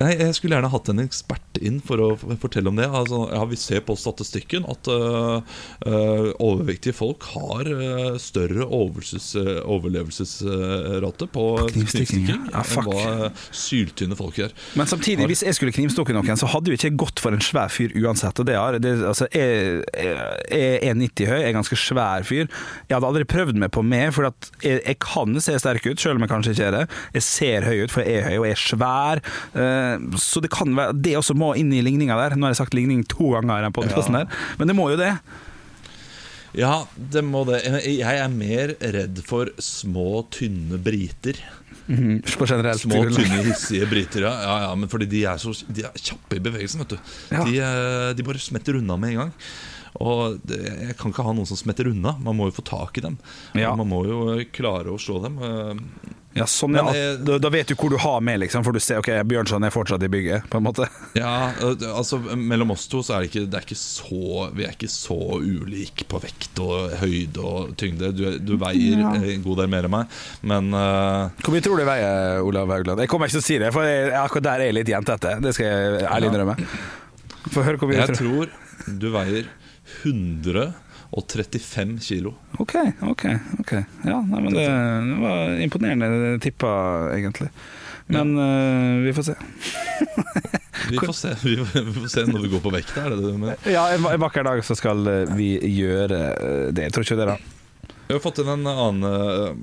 Nei, 0.00 0.14
Jeg 0.16 0.36
skulle 0.38 0.56
gjerne 0.56 0.70
hatt 0.72 0.88
en 0.94 1.02
ekspert 1.02 1.49
inn 1.66 1.80
for 1.84 2.00
å 2.02 2.08
fortelle 2.40 2.70
om 2.70 2.78
det. 2.78 2.88
Altså, 2.88 3.24
ja, 3.32 3.42
Vi 3.50 3.58
ser 3.60 3.82
på 3.86 3.96
statistikken 3.98 4.66
at 4.70 4.88
øh, 4.90 5.40
øh, 5.86 6.30
overvektige 6.38 6.94
folk 6.96 7.26
har 7.34 7.68
øh, 7.70 8.18
større 8.20 8.66
overlevelsesrate 8.66 11.28
på, 11.32 11.46
knivstikking, 11.72 12.28
ja. 12.30 12.38
enn 12.62 12.86
hva 12.86 13.30
syltynne 13.54 14.16
folk 14.18 14.38
gjør. 14.40 14.54
Men 14.78 14.90
samtidig, 14.90 15.26
hvis 15.30 15.44
jeg 15.46 15.56
skulle 15.58 15.74
knivstukke 15.74 16.14
noen, 16.16 16.38
så 16.40 16.48
hadde 16.50 16.72
jo 16.72 16.78
ikke 16.78 16.90
jeg 16.90 16.98
gått 17.00 17.22
for 17.22 17.36
en 17.36 17.44
svær 17.44 17.70
fyr 17.72 17.94
uansett. 18.00 18.40
Og 18.40 18.48
det 18.48 18.56
er, 18.58 18.78
det, 18.82 18.94
altså, 19.12 19.28
jeg, 19.34 19.82
jeg 19.94 20.80
er 20.80 20.94
1,90 20.94 21.30
høy, 21.30 21.38
jeg 21.38 21.48
er 21.50 21.56
ganske 21.56 21.78
svær 21.78 22.26
fyr. 22.26 22.46
Jeg 22.88 22.96
hadde 22.96 23.10
aldri 23.10 23.26
prøvd 23.28 23.60
meg 23.60 23.72
på 23.74 23.84
meg, 23.86 24.10
for 24.16 24.30
at 24.30 24.50
jeg, 24.64 24.80
jeg 24.84 24.98
kan 25.02 25.36
se 25.42 25.56
sterk 25.62 25.86
ut, 25.86 26.00
selv 26.00 26.18
om 26.18 26.26
jeg 26.26 26.32
kanskje 26.32 26.54
ikke 26.56 26.68
er 26.70 26.76
det. 26.78 26.84
Jeg 27.18 27.26
ser 27.26 27.68
høy 27.68 27.84
ut, 27.84 27.94
for 27.94 28.06
jeg 28.06 28.20
er 28.20 28.28
høy 28.30 28.38
og 28.40 28.46
jeg 28.48 28.56
er 28.56 28.64
svær. 28.64 29.22
Eh, 29.54 30.08
Så 30.20 30.40
det 30.42 30.50
kan 30.52 30.74
være 30.76 30.96
Det 31.00 31.14
også 31.18 31.34
må 31.38 31.49
inn 31.58 31.72
i 31.72 31.82
ligninga 31.82 32.16
der. 32.18 32.36
Nå 32.36 32.46
har 32.48 32.54
jeg 32.54 32.60
sagt 32.62 32.74
ligning 32.74 33.04
to 33.08 33.32
ganger 33.34 33.66
i 33.68 33.72
podkasten 33.74 34.14
Ja. 34.18 34.24
der, 34.24 34.42
men 34.58 34.68
det 34.68 34.76
må 34.76 34.90
jo 34.92 34.96
det. 35.00 35.14
Ja, 36.58 36.84
det 36.96 37.22
må 37.22 37.44
det. 37.46 37.60
Jeg 37.86 38.02
er 38.18 38.28
mer 38.32 38.72
redd 38.80 39.20
for 39.26 39.52
små, 39.62 40.24
tynne 40.34 40.80
briter. 40.82 41.38
På 41.90 42.46
generelt 42.46 42.78
Små, 42.82 43.00
tynne, 43.10 43.40
hissige 43.48 43.86
briter, 43.90 44.22
ja. 44.22 44.30
ja, 44.44 44.56
ja 44.68 44.74
men 44.78 44.90
fordi 44.90 45.08
de 45.10 45.24
er 45.26 45.40
så 45.42 45.50
de 45.66 45.82
er 45.88 45.94
kjappe 45.98 46.36
i 46.38 46.42
bevegelsen. 46.42 46.84
vet 46.84 46.92
du 46.94 46.98
Ja. 47.34 47.44
de, 47.44 47.56
eh, 47.58 48.12
de 48.14 48.22
bare 48.26 48.38
smetter 48.38 48.78
unna 48.78 48.96
med 48.96 49.10
en 49.10 49.16
gang. 49.24 49.32
Og 50.00 50.38
det, 50.46 50.58
Jeg 50.86 50.96
kan 51.00 51.10
ikke 51.10 51.24
ha 51.26 51.32
noen 51.34 51.46
som 51.50 51.56
smetter 51.58 51.88
unna. 51.90 52.12
Man 52.22 52.36
må 52.38 52.46
jo 52.46 52.54
få 52.60 52.62
tak 52.64 52.98
i 52.98 53.00
dem. 53.00 53.18
Man 53.54 53.88
må 53.90 54.04
jo 54.06 54.38
eh, 54.38 54.44
klare 54.54 54.86
å 54.86 54.98
slå 55.02 55.18
dem. 55.24 55.38
Eh, 56.30 56.38
Ja, 56.38 56.44
sånn. 56.46 56.70
Men, 56.76 56.86
ja, 56.94 57.16
da, 57.18 57.38
da 57.42 57.48
vet 57.50 57.66
du 57.66 57.74
hvor 57.74 57.90
du 57.90 57.96
har 57.98 58.20
med, 58.22 58.38
liksom, 58.38 58.62
for 58.62 58.70
du 58.70 58.78
ser 58.78 59.00
ok, 59.00 59.08
Bjørnson 59.26 59.64
er 59.66 59.72
fortsatt 59.74 60.04
i 60.06 60.08
bygget, 60.12 60.44
på 60.52 60.60
en 60.60 60.62
måte. 60.68 60.86
Ja, 61.18 61.50
eh, 61.58 61.82
altså 61.90 62.20
Mellom 62.38 62.70
oss 62.70 62.84
to 62.86 63.00
så 63.02 63.16
er 63.16 63.24
det 63.24 63.30
ikke, 63.32 63.42
det 63.50 63.58
er 63.58 63.64
ikke 63.66 63.78
så 63.80 64.44
Vi 64.54 64.62
er 64.68 64.76
ikke 64.76 64.90
så 64.92 65.16
ulike 65.42 66.06
på 66.06 66.20
vekt 66.22 66.60
og 66.62 66.94
høyde 67.00 67.42
og 67.42 67.72
tyngde. 67.82 68.12
Du, 68.14 68.22
du 68.38 68.54
veier 68.62 69.02
Ja. 69.02 69.10
eh, 69.18 69.32
en 69.34 69.42
god 69.42 69.58
del 69.64 69.72
mer 69.74 69.88
enn 69.88 69.94
meg, 69.96 70.20
men 70.46 70.70
uh, 70.70 71.34
Hvor 71.42 71.56
mye 71.56 71.64
tror 71.66 71.82
du 71.82 71.86
veier, 71.90 72.38
Olav 72.46 72.70
Haugland? 72.76 73.02
Jeg 73.02 73.10
kommer 73.10 73.26
ikke 73.26 73.40
til 73.40 73.42
å 73.42 73.48
si 73.50 73.58
det, 73.64 73.72
for 73.74 73.90
jeg, 73.90 74.12
akkurat 74.22 74.46
der 74.52 74.62
er 74.62 74.70
jeg 74.70 74.78
litt 74.78 74.92
jentete. 74.94 75.34
Det 75.42 75.56
skal 75.58 75.66
jeg 75.66 76.04
ærlig 76.06 76.30
innrømme. 76.30 76.56
Få 77.50 77.66
høre 77.66 77.80
hvor 77.82 77.90
mye 77.90 78.04
jeg 78.04 78.14
du 78.14 78.20
tror. 78.22 78.54
tror 78.54 79.00
du 79.02 79.10
veier 79.18 79.50
135 81.10 81.98
kilo. 82.00 82.34
Ok, 82.62 82.74
ok. 83.02 83.24
ok 83.58 83.72
Ja, 84.06 84.20
nei, 84.22 84.40
men 84.40 84.54
det, 84.54 84.66
det 84.66 85.20
var 85.20 85.62
imponerende 85.64 86.38
tippa, 86.42 86.70
egentlig. 87.16 87.50
Men 88.10 88.38
eh, 88.38 89.04
vi 89.04 89.12
får 89.14 89.22
se. 89.22 89.34
Vi 90.90 90.98
får 90.98 91.12
se 91.12 91.34
vi, 91.42 91.56
vi 91.56 91.92
får 91.92 92.08
se 92.08 92.24
når 92.26 92.42
vi 92.42 92.48
går 92.48 92.60
på 92.60 92.70
vekta, 92.74 93.04
Er 93.04 93.10
det 93.10 93.20
det 93.20 93.32
du 93.32 93.38
mener? 93.38 93.56
Ja, 93.70 93.88
en, 93.94 94.06
en 94.06 94.20
vakker 94.20 94.46
dag 94.46 94.64
så 94.64 94.74
skal 94.78 95.06
eh, 95.06 95.34
vi 95.36 95.52
gjøre 95.78 96.20
eh, 96.30 96.68
det. 96.74 96.88
Jeg 96.88 96.94
tror 96.96 97.06
ikke 97.06 97.18
det, 97.20 97.28
da. 97.34 97.59
Vi 98.10 98.14
har 98.14 98.20
fått 98.20 98.38
inn 98.42 98.48
en 98.50 98.66
annen 98.66 99.04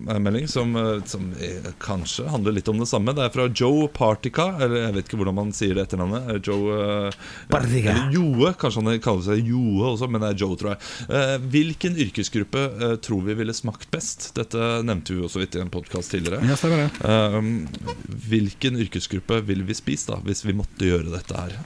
uh, 0.08 0.20
melding 0.24 0.46
som, 0.48 0.70
uh, 0.76 1.04
som 1.04 1.34
uh, 1.36 1.66
kanskje 1.84 2.30
handler 2.32 2.54
litt 2.56 2.70
om 2.72 2.78
det 2.80 2.86
samme. 2.88 3.12
Det 3.12 3.26
er 3.26 3.34
fra 3.34 3.48
Joe 3.52 3.90
Partica, 3.92 4.46
eller 4.56 4.86
jeg 4.86 4.94
vet 4.96 5.10
ikke 5.10 5.20
hvordan 5.20 5.36
man 5.36 5.50
sier 5.52 5.76
det 5.76 5.84
etternavnet. 5.84 6.48
Joe 6.48 7.10
Partica. 7.52 7.92
Eller 7.92 8.16
Joe, 8.16 8.54
kanskje 8.56 8.86
han 8.86 9.02
kaller 9.04 9.26
seg 9.26 9.52
Joe 9.52 9.90
også, 9.90 10.08
men 10.08 10.24
det 10.24 10.30
er 10.30 10.40
Joe, 10.46 10.56
tror 10.62 10.72
jeg. 10.78 11.42
Hvilken 11.58 12.00
yrkesgruppe 12.06 12.64
tror 13.04 13.26
vi 13.28 13.36
ville 13.42 13.58
smakt 13.58 13.92
best? 13.92 14.30
Dette 14.40 14.70
nevnte 14.88 15.18
vi 15.18 15.26
også 15.28 15.42
så 15.42 15.44
vidt 15.44 15.60
i 15.60 15.64
en 15.66 15.74
podkast 15.74 16.16
tidligere. 16.16 16.40
Ja, 16.48 16.56
stemmer 16.56 16.86
det. 16.86 17.84
Hvilken 18.32 18.80
yrkesgruppe 18.80 19.42
ville 19.50 19.68
vi 19.68 19.76
spist 19.76 20.08
da 20.08 20.22
hvis 20.24 20.46
vi 20.48 20.56
måtte 20.56 20.88
gjøre 20.88 21.12
dette 21.18 21.36
her? 21.44 21.60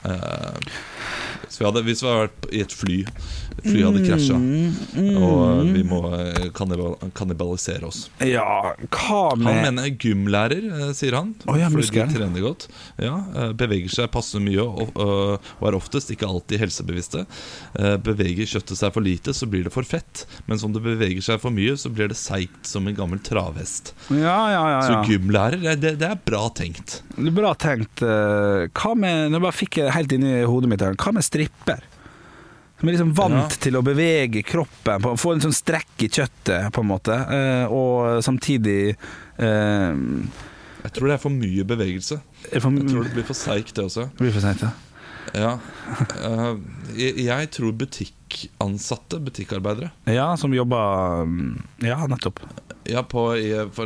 Hvis, 1.46 1.60
vi 1.60 1.66
hadde, 1.68 1.86
hvis 1.86 2.02
vi 2.02 2.10
hadde 2.10 2.26
vært 2.26 2.50
i 2.50 2.60
et 2.64 2.74
fly, 2.74 2.98
flyet 3.62 3.86
hadde 3.86 4.04
krasja, 4.06 4.38
og 5.20 5.72
vi 5.74 5.82
må 5.86 6.02
eh, 6.16 6.46
kannibal 6.76 7.12
kannibalisere 7.16 7.86
oss. 7.86 8.10
Ja, 8.18 8.74
hva 8.90 9.20
Han 9.32 9.42
mener 9.44 9.88
gymlærer, 9.90 10.64
eh, 10.88 10.92
sier 10.96 11.16
han. 11.16 11.34
Oh, 11.46 11.58
ja, 11.58 11.68
fordi 11.70 11.90
de 11.92 12.06
trener 12.14 12.44
godt. 12.44 12.68
Ja, 13.00 13.24
eh, 13.36 13.52
Beveger 13.58 13.92
seg 13.92 14.10
passe 14.12 14.40
mye 14.42 14.62
og, 14.62 14.92
og, 14.96 15.66
er 15.66 15.76
oftest 15.78 16.10
ikke 16.14 16.28
alltid 16.28 16.62
helsebevisste. 16.62 17.24
Eh, 17.78 17.96
Beveger 18.02 18.48
kjøttet 18.48 18.78
seg 18.78 18.92
for 18.94 19.04
lite, 19.04 19.34
så 19.34 19.48
blir 19.50 19.68
det 19.68 19.74
for 19.74 19.86
fett. 19.86 20.26
Mens 20.46 20.64
om 20.64 20.74
det 20.74 20.82
beveger 20.84 21.22
seg 21.24 21.40
for 21.42 21.54
mye, 21.54 21.76
så 21.76 21.92
blir 21.92 22.12
det 22.12 22.18
seigt 22.20 22.66
som 22.68 22.86
en 22.88 22.96
gammel 22.96 23.22
travhest. 23.22 23.94
Ja, 24.10 24.38
ja, 24.52 24.64
ja. 24.76 24.82
Så 24.86 25.00
gymlærer, 25.10 25.62
det, 25.76 25.96
det, 26.00 26.08
er 26.08 26.20
bra 26.24 26.48
tenkt. 26.54 27.00
Det 27.16 27.28
er 27.30 27.38
Bra 27.42 27.54
tenkt. 27.58 28.02
Hva 28.02 28.92
med 28.98 29.32
Nå 29.32 29.40
bare 29.42 29.56
fikk 29.56 29.80
jeg 29.80 29.94
helt 29.94 30.12
inni 30.14 30.42
hodet 30.46 30.70
mitt 30.70 30.84
her. 30.84 30.94
Hva 31.00 31.14
med 31.16 31.24
stripper? 31.26 31.82
Som 32.82 32.88
er 32.90 32.96
liksom 32.96 33.12
vant 33.14 33.36
Ja. 33.38 33.48
til 33.62 33.76
å 33.78 33.82
bevege 33.86 34.40
kroppen, 34.42 35.00
på- 35.04 35.14
få 35.16 35.32
en 35.36 35.40
sånn 35.44 35.54
strekk 35.54 36.02
i 36.02 36.08
kjøttet, 36.10 36.72
på 36.74 36.80
en 36.82 36.88
måte. 36.88 37.14
eh, 37.30 37.66
Og 37.70 38.18
samtidig 38.26 38.96
eh, 39.38 39.94
Jeg 40.82 40.92
tror 40.96 41.06
det 41.06 41.14
er 41.14 41.22
for 41.22 41.30
mye 41.30 41.62
bevegelse. 41.64 42.20
For 42.58 42.70
my 42.74 42.80
Jeg 42.82 42.90
tror 42.90 43.04
det 43.04 43.12
blir 43.14 43.24
for 43.28 43.34
seigt, 43.38 43.72
det 43.74 43.84
også. 43.84 44.10
det 44.10 44.18
blir 44.18 44.32
for 44.32 44.40
seikt, 44.42 44.62
ja. 44.66 44.72
Ja. 45.32 45.52
Uh, 46.18 46.58
jeg, 46.98 47.14
jeg 47.24 47.50
tror 47.54 47.70
butikkansatte, 47.72 49.20
butikkarbeidere 49.22 49.92
Ja, 50.10 50.34
som 50.34 50.50
jobber 50.52 51.22
mm, 51.24 51.62
Ja, 51.86 52.04
nettopp. 52.10 52.40
Ja, 52.84 53.02
på, 53.06 53.24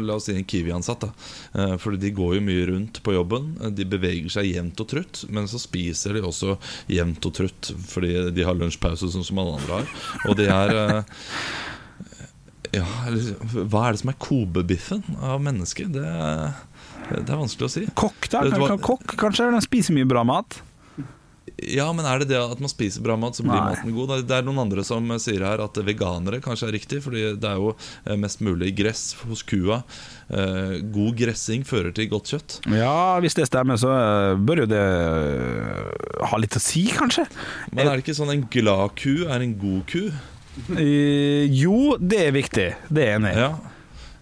La 0.00 0.16
oss 0.16 0.28
si 0.28 0.34
en 0.36 0.44
Kiwi-ansatt. 0.48 1.04
da 1.04 1.10
eh, 1.62 1.76
Fordi 1.80 2.00
de 2.00 2.12
går 2.16 2.36
jo 2.38 2.44
mye 2.46 2.66
rundt 2.70 3.02
på 3.04 3.14
jobben. 3.16 3.52
De 3.76 3.84
beveger 3.88 4.32
seg 4.32 4.50
jevnt 4.50 4.80
og 4.80 4.88
trutt, 4.92 5.24
men 5.28 5.48
så 5.50 5.60
spiser 5.60 6.16
de 6.16 6.24
også 6.24 6.56
jevnt 6.92 7.28
og 7.28 7.36
trutt 7.36 7.72
fordi 7.86 8.14
de 8.34 8.46
har 8.46 8.56
lunsjpause, 8.56 9.10
sånn 9.12 9.26
som 9.26 9.40
alle 9.42 9.58
andre 9.60 9.80
har. 9.80 9.90
Og 10.30 10.38
de 10.38 10.48
er 10.52 10.76
eh, 10.82 11.02
Ja, 12.76 12.86
hva 13.56 13.86
er 13.86 13.94
det 13.94 14.02
som 14.02 14.12
er 14.12 14.18
Kobe-biffen 14.20 15.04
av 15.24 15.42
mennesket? 15.44 15.92
Det, 15.94 16.06
det 17.12 17.22
er 17.24 17.38
vanskelig 17.40 17.68
å 17.68 17.72
si. 17.72 17.84
Kokk, 17.96 18.30
da? 18.32 18.42
Vet 18.46 18.56
Kan, 18.56 18.66
kan, 18.74 18.82
kokk, 18.90 19.18
kanskje? 19.20 19.50
De 19.54 19.62
spiser 19.64 19.96
mye 19.96 20.08
bra 20.08 20.24
mat? 20.26 20.60
Ja, 21.62 21.86
men 21.94 22.04
er 22.04 22.20
det 22.20 22.28
det 22.32 22.38
at 22.40 22.60
man 22.60 22.70
spiser 22.70 23.04
bra 23.04 23.14
mat, 23.18 23.36
så 23.38 23.44
blir 23.44 23.54
Nei. 23.54 23.72
maten 23.72 23.94
god? 23.94 24.12
Det 24.28 24.34
er 24.34 24.44
noen 24.44 24.58
andre 24.64 24.82
som 24.84 25.06
sier 25.22 25.44
her 25.46 25.62
at 25.62 25.78
veganere 25.86 26.40
kanskje 26.44 26.68
er 26.68 26.74
riktig, 26.76 27.00
fordi 27.04 27.22
det 27.38 27.48
er 27.48 27.60
jo 27.62 27.70
eh, 27.72 28.16
mest 28.20 28.42
mulig 28.44 28.72
gress 28.76 29.04
hos 29.22 29.44
kua. 29.46 29.80
Eh, 30.28 30.76
God 30.92 31.16
gressing 31.18 31.64
fører 31.68 31.94
til 31.96 32.10
godt 32.12 32.32
kjøtt. 32.34 32.58
Ja, 32.74 33.16
hvis 33.24 33.38
det 33.38 33.48
stemmer, 33.48 33.80
så 33.80 33.92
eh, 33.94 34.32
bør 34.36 34.64
jo 34.64 34.70
det 34.74 34.82
eh, 34.82 36.26
ha 36.28 36.42
litt 36.42 36.58
å 36.58 36.62
si, 36.62 36.88
kanskje? 36.96 37.28
Men 37.72 37.86
er 37.86 37.94
det 37.94 38.04
ikke 38.04 38.18
sånn 38.18 38.34
en 38.34 38.46
glad 38.52 38.96
ku 38.98 39.14
er 39.24 39.46
en 39.46 39.56
god 39.62 39.86
ku? 39.92 40.02
Eh, 40.76 41.46
jo, 41.52 41.96
det 42.00 42.20
er 42.26 42.36
viktig. 42.36 42.68
Det 42.90 43.02
er 43.06 43.12
jeg 43.14 43.22
enig 43.22 43.32
i. 43.32 43.46
Ja. 43.46 43.75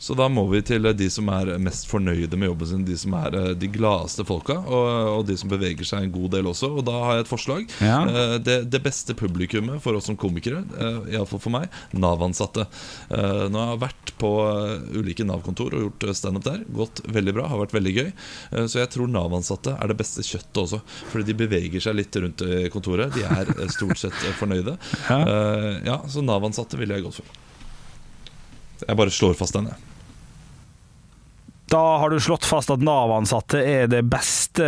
Så 0.05 0.13
da 0.19 0.27
må 0.29 0.43
vi 0.51 0.59
til 0.69 0.85
de 0.99 1.07
som 1.09 1.29
er 1.33 1.55
mest 1.65 1.87
fornøyde 1.89 2.37
med 2.37 2.51
jobben 2.51 2.69
sin, 2.69 2.83
de 2.85 2.97
som 3.01 3.15
er 3.17 3.37
eh, 3.39 3.47
de 3.57 3.69
gladeste 3.73 4.25
folka, 4.29 4.59
og, 4.61 4.89
og 5.15 5.23
de 5.31 5.37
som 5.41 5.49
beveger 5.49 5.87
seg 5.89 6.03
en 6.05 6.13
god 6.13 6.35
del 6.35 6.51
også. 6.51 6.69
Og 6.77 6.83
da 6.85 6.97
har 7.07 7.15
jeg 7.17 7.25
et 7.25 7.31
forslag. 7.31 7.63
Ja. 7.81 8.03
Eh, 8.05 8.35
Det, 8.45 8.57
det 8.75 8.81
beste 8.85 9.17
publikummet 9.17 9.81
for 9.81 9.97
oss 9.97 10.11
som 10.11 10.19
komikere, 10.21 10.61
eh, 10.77 10.99
iallfall 11.15 11.41
for 11.41 11.55
meg, 11.55 11.71
Nav-ansatte. 11.97 12.67
Eh, 13.09 13.47
Nå 13.49 13.63
har 13.63 13.71
jeg 13.73 13.83
vært 13.87 14.13
på 14.21 14.33
eh, 14.45 14.99
ulike 15.01 15.25
Nav-kontor 15.25 15.73
og 15.79 15.87
gjort 15.87 16.07
eh, 16.11 16.15
standup 16.21 16.45
der. 16.51 16.61
Gått 16.83 17.01
veldig 17.09 17.35
bra, 17.39 17.47
har 17.55 17.63
vært 17.65 17.73
veldig 17.79 17.95
gøy. 17.97 18.11
Eh, 18.11 18.67
Så 18.69 18.83
jeg 18.83 18.93
tror 18.93 19.09
Nav-ansatte 19.15 19.79
er 19.81 19.89
det 19.95 19.97
beste 20.03 20.27
kjøttet 20.27 20.61
også. 20.67 20.83
Fordi 21.15 21.31
de 21.33 21.39
beveger 21.47 21.81
seg 21.89 21.97
litt 22.03 22.21
rundt 22.21 22.45
i 22.45 22.67
kontoret. 22.75 23.17
De 23.17 23.25
er 23.25 23.55
eh, 23.57 23.73
stort 23.73 23.97
sett 24.05 24.21
eh, 24.29 24.37
fornøyde. 24.43 24.77
Ja. 25.09 25.19
Eh, 25.25 25.73
Ja, 25.89 25.97
så 26.13 26.21
Nav-ansatte 26.29 26.77
ville 26.77 26.99
jeg 27.01 27.09
gått 27.09 27.23
for. 27.23 27.41
Jeg 28.85 28.97
bare 29.01 29.13
slår 29.15 29.33
fast 29.39 29.57
den, 29.57 29.73
jeg. 29.73 29.94
Da 31.73 31.81
har 31.99 32.13
du 32.13 32.19
slått 32.21 32.45
fast 32.47 32.69
at 32.71 32.83
Nav-ansatte 32.85 33.59
er 33.65 33.87
det 33.91 34.03
beste, 34.13 34.67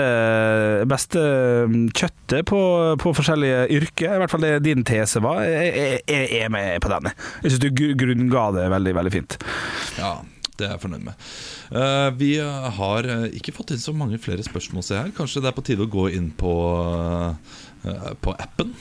beste 0.88 1.20
kjøttet 1.92 2.46
på, 2.48 2.60
på 3.02 3.12
forskjellige 3.18 3.66
yrker. 3.76 4.14
I 4.16 4.22
hvert 4.22 4.32
fall 4.32 4.46
det 4.46 4.54
din 4.64 4.84
tese 4.86 5.20
var. 5.24 5.42
Jeg, 5.44 5.74
jeg, 5.76 6.00
jeg 6.08 6.40
er 6.46 6.54
med 6.54 6.80
på 6.82 6.90
den. 6.94 7.10
Jeg 7.44 7.52
syns 7.52 7.62
du 7.66 7.68
gru- 7.76 7.92
grunnga 8.00 8.46
det 8.56 8.64
veldig, 8.72 8.96
veldig 9.00 9.12
fint. 9.12 9.36
Ja, 10.00 10.14
det 10.56 10.66
er 10.70 10.74
jeg 10.74 10.82
fornøyd 10.86 11.04
med. 11.10 11.28
Uh, 11.68 12.08
vi 12.16 12.32
har 12.80 13.10
eh, 13.12 13.28
ikke 13.36 13.52
fått 13.58 13.74
inn 13.76 13.82
så 13.82 13.92
mange 13.96 14.16
flere 14.22 14.44
spørsmål, 14.46 14.86
se 14.86 14.96
her. 14.96 15.12
Kanskje 15.16 15.44
det 15.44 15.52
er 15.52 15.56
på 15.60 15.66
tide 15.68 15.84
å 15.84 15.92
gå 15.92 16.08
inn 16.16 16.30
på, 16.38 16.54
uh, 17.84 18.12
på 18.24 18.34
appen 18.40 18.72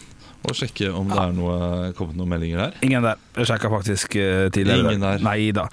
og 0.49 0.55
sjekke 0.57 0.89
om 0.95 1.09
det 1.09 1.17
er 1.21 1.31
noe, 1.35 1.55
kommet 1.97 2.15
noen 2.19 2.29
meldinger 2.31 2.61
der. 2.63 2.75
Ingen 2.85 3.03
der. 3.05 3.19
Jeg 3.39 3.49
sjekka 3.49 3.69
faktisk 3.73 4.15
uh, 4.19 4.45
tidligere. 4.55 4.85
Ingen 4.93 5.03
der. 5.05 5.23
Nei 5.25 5.51
da. 5.55 5.65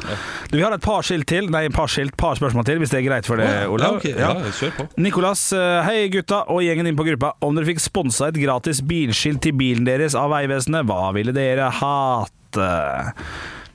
Du, 0.51 0.57
vi 0.59 0.63
har 0.65 0.75
et 0.77 0.83
par 0.85 1.03
skilt 1.07 1.27
til, 1.31 1.49
nei, 1.53 1.65
et 1.69 1.75
par, 1.77 1.91
skilt, 1.93 2.17
par 2.19 2.37
spørsmål 2.41 2.67
til, 2.69 2.81
hvis 2.83 2.91
det 2.95 3.01
er 3.03 3.07
greit 3.09 3.29
for 3.29 3.41
deg, 3.43 3.49
ja, 3.49 3.69
Olav. 3.71 4.01
Ja. 4.09 4.33
ja, 4.39 4.53
kjør 4.59 4.75
på. 4.81 4.89
Nicolas, 5.05 5.45
eh, 5.57 5.79
hei 5.87 6.09
gutta 6.13 6.43
og 6.53 6.63
gjengen 6.67 6.89
din 6.91 6.99
på 6.99 7.07
gruppa. 7.11 7.35
Om 7.45 7.59
dere 7.61 7.69
fikk 7.73 7.83
sponsa 7.85 8.31
et 8.33 8.41
gratis 8.43 8.83
bilskilt 8.87 9.43
til 9.45 9.57
bilen 9.59 9.85
deres 9.89 10.17
av 10.19 10.31
Vegvesenet, 10.35 10.87
hva 10.89 11.11
ville 11.17 11.35
dere 11.37 11.71
hate? 11.83 12.71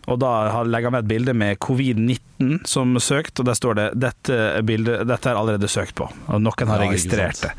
Og 0.08 0.20
da 0.22 0.30
har- 0.54 0.64
legger 0.66 0.88
jeg 0.88 0.92
med 0.96 1.04
et 1.04 1.08
bilde 1.12 1.34
med 1.36 1.58
covid-19 1.60 2.66
som 2.66 2.94
søkt, 2.96 3.40
og 3.42 3.46
der 3.50 3.58
står 3.60 3.76
det 3.76 3.88
dette, 4.00 4.38
bildet, 4.64 5.06
dette 5.10 5.30
er 5.30 5.36
allerede 5.36 5.68
søkt 5.68 5.96
på. 6.00 6.08
Og 6.32 6.40
noen 6.42 6.68
har 6.72 6.80
Ja, 6.84 6.90
registrert 6.90 7.42
det. 7.44 7.52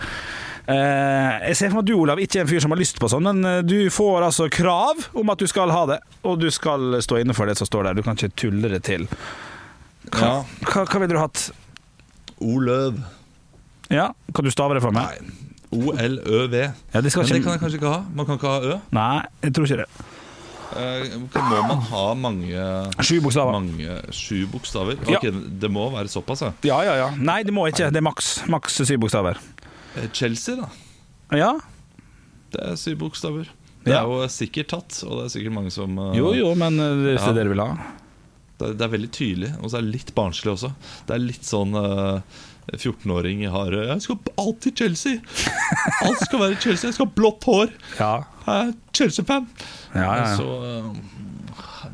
Eh, 0.69 1.47
jeg 1.49 1.57
ser 1.57 1.71
for 1.73 1.79
meg 1.79 1.87
at 1.87 1.89
du, 1.89 1.95
Olav, 1.97 2.21
ikke 2.21 2.41
er 2.41 2.45
en 2.45 2.51
fyr 2.51 2.61
som 2.61 2.75
har 2.75 2.81
lyst 2.81 2.99
på 3.01 3.09
sånn, 3.09 3.25
men 3.25 3.39
eh, 3.49 3.61
du 3.65 3.77
får 3.95 4.27
altså 4.27 4.51
krav 4.53 5.07
om 5.17 5.31
at 5.33 5.41
du 5.41 5.47
skal 5.49 5.73
ha 5.73 5.87
det, 5.89 5.97
og 6.29 6.43
du 6.43 6.51
skal 6.53 6.99
stå 7.05 7.23
inne 7.23 7.33
for 7.37 7.49
det 7.49 7.57
som 7.57 7.69
står 7.71 7.89
der. 7.89 7.97
Du 7.97 8.05
kan 8.05 8.19
ikke 8.19 8.35
tulle 8.37 8.69
det 8.75 8.83
til. 8.89 9.07
Hva, 10.13 10.21
Ja. 10.21 10.35
hva, 10.69 10.85
hva 10.85 11.01
ville 11.01 11.15
du 11.17 11.21
hatt? 11.23 11.47
Oløv. 12.45 13.01
Ja, 13.91 14.11
Kan 14.37 14.45
du 14.45 14.51
stave 14.53 14.77
det 14.77 14.83
for 14.85 14.93
meg? 14.93 15.09
Nei. 15.09 15.35
O-L-Ø-V. 15.69 16.55
Ja, 16.95 17.01
det 17.01 17.13
Men 17.17 17.27
det 17.29 17.43
kan 17.45 17.53
jeg 17.53 17.61
kanskje 17.61 17.77
ikke 17.81 17.91
ha. 17.93 18.03
Man 18.17 18.27
kan 18.29 18.39
ikke 18.39 18.53
ha 18.53 18.61
Ø. 18.65 18.77
Nei, 18.97 19.19
jeg 19.45 19.53
tror 19.57 19.67
ikke 19.69 19.83
det. 19.83 19.89
Eh, 20.79 21.17
må 21.49 21.59
man 21.65 21.81
ha 21.91 22.05
mange 22.15 22.63
Sju 23.05 23.19
bokstaver. 23.25 23.53
Mange 23.57 23.99
Sju 24.13 24.47
bokstaver? 24.53 24.97
Ja. 25.09 25.17
Ok, 25.19 25.29
Det 25.61 25.71
må 25.73 25.89
være 25.93 26.09
såpass, 26.13 26.43
ja. 26.45 26.53
Ja, 26.65 26.79
ja, 26.85 26.95
ja. 27.03 27.11
Nei, 27.17 27.43
det 27.43 27.53
må 27.57 27.67
ikke. 27.69 27.89
Det 27.93 28.01
er 28.01 28.05
maks. 28.05 28.35
Maks 28.49 28.81
syv 28.85 29.01
bokstaver. 29.05 29.41
Eh, 29.97 30.09
Chelsea, 30.13 30.57
da. 30.57 30.69
Ja. 31.37 31.53
Det 32.53 32.61
er 32.65 32.77
syv 32.81 32.99
bokstaver. 32.99 33.49
Det 33.85 33.93
Ja. 33.95 34.03
er 34.03 34.09
jo 34.11 34.27
sikkert 34.29 34.69
tatt, 34.69 35.03
og 35.07 35.19
det 35.19 35.25
er 35.27 35.33
sikkert 35.39 35.53
mange 35.55 35.71
som 35.73 35.97
uh, 35.99 36.13
Jo, 36.17 36.33
jo, 36.35 36.55
men 36.55 36.79
eh, 36.81 36.95
det 37.05 37.15
er 37.21 37.27
Ja. 37.27 37.33
dere 37.33 37.49
vil 37.49 37.61
ha. 37.61 37.71
Det, 38.59 38.69
er- 38.69 38.75
det 38.75 38.83
er 38.83 38.93
veldig 38.99 39.11
tydelig, 39.13 39.51
og 39.63 39.71
så 39.71 39.79
er 39.79 39.83
det 39.87 39.93
litt 39.95 40.15
barnslig 40.15 40.53
også. 40.53 40.73
Det 41.07 41.15
er 41.15 41.19
litt 41.23 41.45
sånn 41.47 41.75
uh, 41.79 42.21
14-åring 42.75 43.47
har 43.49 43.71
'Jeg 43.73 44.03
skal 44.03 44.19
alltid 44.37 44.75
Chelsea'. 44.77 45.21
Alt 46.05 46.21
skal 46.21 46.39
være 46.41 46.61
Chelsea. 46.61 46.89
Jeg 46.91 46.95
skal 46.95 47.07
ha 47.07 47.13
blått 47.15 47.45
hår. 47.45 47.71
Ja. 47.99 48.25
Jeg 48.47 48.69
er 48.69 48.75
Chelsea-fan. 48.93 49.47
Ja, 49.95 50.01
ja, 50.01 50.17
ja. 50.17 50.37
Så 50.37 50.97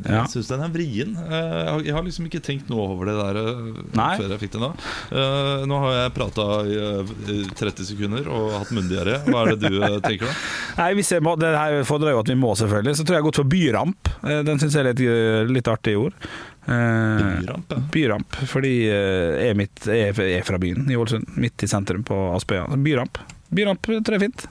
eh, 0.04 0.10
Ja. 0.12 0.22
jeg 0.24 0.32
syns 0.34 0.48
den 0.52 0.62
er 0.66 0.72
vrien. 0.74 1.14
Eh, 1.16 1.82
Jeg 1.84 1.94
har, 1.94 2.02
liksom 2.06 2.26
ikke 2.28 2.40
tenkt 2.44 2.68
noe 2.72 2.84
over 2.94 3.06
det 3.10 3.14
der 3.18 3.38
eh, 3.40 3.82
Nei. 3.98 4.10
før 4.20 4.34
jeg 4.34 4.40
fikk 4.44 4.52
den 4.56 4.64
nå. 4.66 4.70
Eh, 5.12 5.64
Nå 5.70 5.78
har 5.84 5.92
jeg 5.98 6.14
prata 6.16 6.46
i 6.68 6.78
eh, 6.78 7.52
30 7.54 7.88
sekunder 7.90 8.28
og 8.30 8.52
hatt 8.60 8.72
munndiaré. 8.76 9.20
Hva 9.28 9.44
er 9.46 9.54
det 9.56 9.70
du 9.72 9.78
tenker 10.04 10.26
da? 10.28 10.34
Nei, 10.82 10.90
hvis 10.98 11.12
jeg 11.14 11.22
må, 11.24 11.36
Det 11.40 11.52
her 11.56 11.78
fordrer 11.88 12.14
jo 12.16 12.22
at 12.24 12.32
vi 12.32 12.38
må, 12.38 12.54
selvfølgelig. 12.58 12.96
Så 12.98 13.04
tror 13.06 13.14
jeg 13.16 13.20
jeg 13.20 13.24
har 13.24 13.28
gått 13.30 13.42
for 13.42 13.52
byramp. 13.54 14.10
Den 14.50 14.58
syns 14.62 14.74
jeg 14.74 14.84
er 14.84 14.90
litt, 14.92 15.50
litt 15.54 15.68
artig 15.70 15.94
ord. 16.00 16.16
Byramp, 16.64 17.70
ja. 17.74 17.80
Byramp, 17.92 18.36
fordi 18.48 18.70
jeg 18.88 19.50
er, 19.50 19.56
midt, 19.58 19.84
jeg 19.86 20.14
er 20.40 20.46
fra 20.46 20.58
byen 20.62 20.86
i 20.90 20.96
Ålesund. 20.96 21.34
Midt 21.40 21.64
i 21.66 21.68
sentrum 21.70 22.04
på 22.08 22.16
Aspøya. 22.36 22.64
Byramp. 22.80 23.20
Byramp 23.54 23.82
tror 23.84 24.00
jeg 24.16 24.20
er 24.20 24.24
fint. 24.28 24.46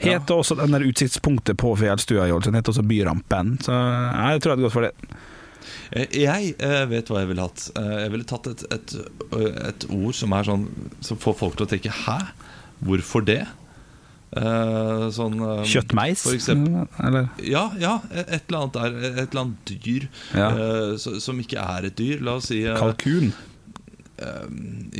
Heter 0.00 0.34
også 0.40 0.56
den 0.58 0.72
der 0.72 0.84
utsiktspunktet 0.88 1.58
på 1.60 1.74
fjellstua 1.76 2.26
i 2.28 2.32
Ålesund 2.32 2.56
heter 2.56 2.72
også 2.72 2.84
Byrampen. 2.88 3.58
Så 3.64 3.74
jeg 3.74 4.40
tror 4.40 4.52
jeg 4.52 4.56
hadde 4.56 4.66
gått 4.68 4.76
for 4.78 4.86
det. 4.88 4.94
Eh, 5.92 6.06
Jeg 6.22 6.54
eh, 6.58 6.84
vet 6.88 7.08
hva 7.10 7.20
jeg 7.22 7.28
ville 7.32 7.44
hatt. 7.44 7.66
Eh, 7.76 7.96
Jeg 8.06 8.10
ville 8.14 8.24
tatt 8.30 8.46
et, 8.48 8.64
et, 8.72 8.94
et 9.68 9.86
ord 9.90 10.14
som 10.16 10.32
er 10.32 10.46
sånn 10.48 10.68
Som 11.04 11.18
får 11.20 11.34
folk 11.42 11.56
til 11.58 11.66
å 11.66 11.70
tenke 11.74 11.92
'hæ? 11.92 12.18
Hvorfor 12.84 13.24
det?' 13.26 13.46
Sånn 14.30 15.40
Kjøttmeis? 15.66 16.22
Eller? 17.02 17.28
Ja, 17.42 17.64
ja, 17.82 17.96
et 18.14 18.44
eller 18.48 18.60
annet 18.62 18.76
der. 18.76 18.98
Et 19.10 19.34
eller 19.34 19.40
annet 19.42 19.72
dyr 19.82 20.06
Ja. 20.34 20.50
som 21.18 21.40
ikke 21.42 21.58
er 21.58 21.86
et 21.88 21.96
dyr. 21.98 22.20
La 22.22 22.36
oss 22.38 22.46
si 22.46 22.62
Kalkun? 22.62 23.32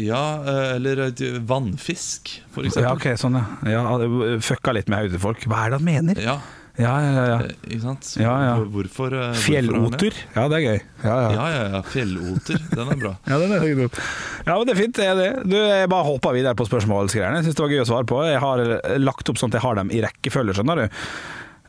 Ja, 0.01 0.23
eh, 0.47 0.77
eller 0.77 1.03
vannfisk, 1.47 2.31
for 2.55 2.65
eksempel. 2.65 2.87
Ja, 2.89 2.95
ok, 2.97 3.19
sånn 3.21 3.37
ja. 3.37 3.45
ja 3.69 4.41
Fucka 4.45 4.73
litt 4.77 4.89
med 4.89 5.07
hodet 5.09 5.21
folk. 5.23 5.45
Hva 5.51 5.67
er 5.67 5.75
det 5.75 5.81
han 5.81 5.87
mener? 5.89 6.21
Ja, 6.25 6.39
Ja, 6.81 6.93
ja, 7.05 7.25
ja. 7.29 7.39
eh, 7.45 7.51
ikke 7.67 7.81
sant? 7.83 8.07
Ja, 8.17 8.35
ja. 8.47 8.53
Hvorfor 8.63 9.13
eh, 9.13 9.27
hvorfor? 9.35 9.43
Fjelloter? 9.43 10.15
Ja, 10.37 10.45
det 10.49 10.61
er 10.61 10.63
gøy. 10.65 10.79
Ja, 11.05 11.17
ja. 11.17 11.33
Ja, 11.35 11.49
ja, 11.53 11.65
ja. 11.75 11.81
Fjelloter. 11.93 12.63
Den 12.71 12.93
er 12.95 13.01
bra. 13.03 13.13
Ja, 13.29 13.41
den 13.43 13.53
er 13.53 13.61
høy 13.67 13.75
nok. 13.83 13.99
ja, 14.47 14.55
men 14.55 14.65
det 14.71 14.73
er 14.77 14.81
fint. 14.81 14.97
Det 14.97 15.09
er 15.11 15.19
det. 15.19 15.29
Du, 15.51 15.59
jeg 15.59 15.91
bare 15.93 16.07
hoppa 16.09 16.33
videre 16.33 16.57
på 16.57 16.65
spørsmålsgreiene. 16.71 17.43
Jeg 17.43 17.51
syns 17.51 17.59
det 17.59 17.67
var 17.67 17.75
gøy 17.75 17.83
å 17.85 17.91
svare 17.91 18.09
på. 18.09 18.23
Jeg 18.31 18.41
har 18.47 18.65
lagt 19.03 19.29
opp 19.35 19.43
sånn 19.43 19.53
at 19.53 19.59
jeg 19.61 19.67
har 19.67 19.81
dem 19.83 19.93
i 19.93 20.01
rekkefølge, 20.07 20.57
skjønner 20.57 20.81
du. 20.87 21.03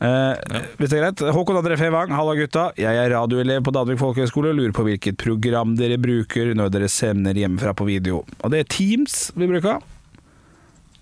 Eh, 0.02 0.62
Hvis 0.80 0.90
det 0.90 0.98
er 0.98 1.04
greit. 1.06 1.22
Håkon 1.36 1.60
André 1.60 1.78
Fevang, 1.78 2.10
halla 2.18 2.34
gutta. 2.40 2.72
Jeg 2.80 2.98
er 2.98 3.14
radioelev 3.14 3.62
på 3.68 3.74
Danvik 3.76 4.00
folkehøgskole 4.02 4.50
og 4.50 4.58
lurer 4.58 4.74
på 4.74 4.86
hvilket 4.88 5.20
program 5.22 5.76
dere 5.78 6.00
bruker 6.02 6.56
når 6.58 6.72
dere 6.74 6.90
sender 6.90 7.38
hjemmefra 7.38 7.76
på 7.78 7.86
video. 7.86 8.24
Og 8.42 8.54
det 8.54 8.64
er 8.64 8.72
Teams 8.72 9.28
vi 9.38 9.50
bruker. 9.52 9.82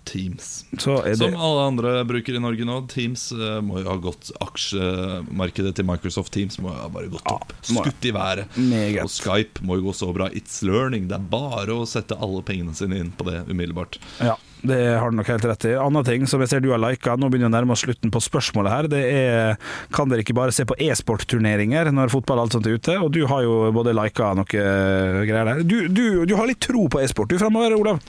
Teams. 0.08 0.64
Så 0.78 0.96
er 1.04 1.12
det 1.12 1.18
Som 1.20 1.34
alle 1.36 1.66
andre 1.68 1.92
bruker 2.08 2.34
i 2.34 2.40
Norge 2.42 2.64
nå. 2.66 2.80
Teams 2.90 3.28
eh, 3.32 3.60
må 3.62 3.82
jo 3.82 3.88
ha 3.90 3.96
gått 4.02 4.30
Aksjemarkedet 4.42 5.74
til 5.78 5.86
Microsoft 5.88 6.32
Teams 6.34 6.58
må 6.62 6.72
jo 6.72 6.80
ha 6.82 6.88
bare 6.92 7.10
gått 7.12 7.26
opp. 7.30 7.52
må- 7.70 7.84
Skutt 7.84 8.04
i 8.08 8.12
været. 8.16 8.46
Meget. 8.56 9.02
Og 9.04 9.10
Skype 9.10 9.62
må 9.62 9.76
jo 9.78 9.88
gå 9.90 9.94
så 9.94 10.12
bra. 10.14 10.28
It's 10.30 10.62
learning. 10.66 11.08
Det 11.08 11.18
er 11.20 11.26
bare 11.30 11.68
å 11.76 11.86
sette 11.86 12.16
alle 12.18 12.42
pengene 12.42 12.74
sine 12.74 12.98
inn 12.98 13.12
på 13.16 13.24
det 13.28 13.44
umiddelbart. 13.50 13.98
Ja, 14.20 14.36
det 14.62 14.80
har 15.00 15.10
du 15.10 15.16
nok 15.16 15.26
helt 15.30 15.44
rett 15.48 15.64
i. 15.70 15.74
Andre 15.80 16.02
ting 16.04 16.26
som 16.26 16.40
jeg 16.40 16.48
ser 16.52 16.60
du 16.60 16.70
har 16.70 16.78
lika, 16.82 17.14
nå 17.16 17.30
begynner 17.30 17.48
vi 17.48 17.52
å 17.52 17.56
nærme 17.60 17.72
oss 17.76 17.84
slutten 17.84 18.10
på 18.12 18.20
spørsmålet 18.20 18.70
her, 18.74 18.88
det 18.92 19.04
er 19.12 19.56
kan 19.92 20.08
dere 20.10 20.20
ikke 20.24 20.34
bare 20.36 20.52
se 20.52 20.64
på 20.68 20.76
e-sportturneringer 20.76 21.92
når 21.94 22.10
fotball 22.12 22.38
og 22.42 22.48
alt 22.48 22.52
sånt 22.58 22.66
er 22.68 22.76
ute? 22.76 22.96
Og 23.00 23.12
du 23.12 23.22
har 23.30 23.42
jo 23.46 23.70
både 23.72 23.94
lika 23.96 24.34
noe 24.36 24.44
greier 24.50 25.44
der. 25.54 25.62
Du, 25.64 25.88
du, 25.88 26.24
du 26.26 26.34
har 26.36 26.46
litt 26.50 26.60
tro 26.60 26.88
på 26.92 27.00
e-sport 27.00 27.30
du 27.32 27.38
framover, 27.40 27.72
Olav? 27.78 28.00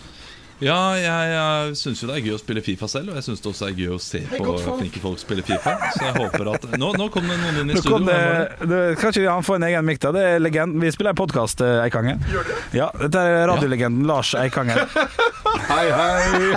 Ja, 0.61 0.93
jeg, 0.93 1.29
jeg 1.33 1.75
syns 1.79 2.01
jo 2.03 2.07
det 2.11 2.15
er 2.19 2.25
gøy 2.27 2.35
å 2.35 2.39
spille 2.41 2.61
Fifa 2.61 2.85
selv, 2.91 3.09
og 3.09 3.17
jeg 3.17 3.25
syns 3.25 3.41
det 3.41 3.49
også 3.49 3.65
er 3.65 3.77
gøy 3.79 3.95
å 3.95 3.99
se 4.01 4.19
på 4.29 4.51
flinke 4.77 5.01
folk 5.01 5.17
spille 5.21 5.41
Fifa. 5.47 5.73
Så 5.95 6.03
jeg 6.05 6.13
håper 6.19 6.51
at 6.53 6.67
Nå, 6.77 6.91
nå 7.01 7.07
kom 7.13 7.25
det 7.25 7.37
noen 7.41 7.57
inn 7.63 7.71
i 7.73 7.77
Nå 7.77 7.81
studio. 7.81 8.05
det, 8.05 8.19
det? 8.61 8.67
det, 8.69 8.81
kan 9.01 9.09
ikke 9.15 9.25
han 9.39 9.47
få 9.47 9.57
en 9.57 9.65
egen 9.71 9.87
mikk, 9.89 10.01
da? 10.05 10.11
Det 10.15 10.25
er 10.35 10.43
legend. 10.45 10.77
Vi 10.83 10.91
spiller 10.93 11.15
en 11.15 11.19
podkast, 11.21 11.63
Eikangen. 11.81 12.21
Ja, 12.77 12.91
dette 13.01 13.23
er 13.25 13.47
radiolegenden 13.49 14.05
Lars 14.09 14.35
Eikangen. 14.37 14.77
Hei, 15.71 15.87
hei. 15.91 16.51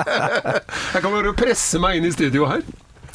Jeg 0.94 1.02
kan 1.04 1.12
bare 1.12 1.32
presse 1.38 1.80
meg 1.82 1.98
inn 2.00 2.08
i 2.08 2.14
studio 2.14 2.48
her. 2.50 2.64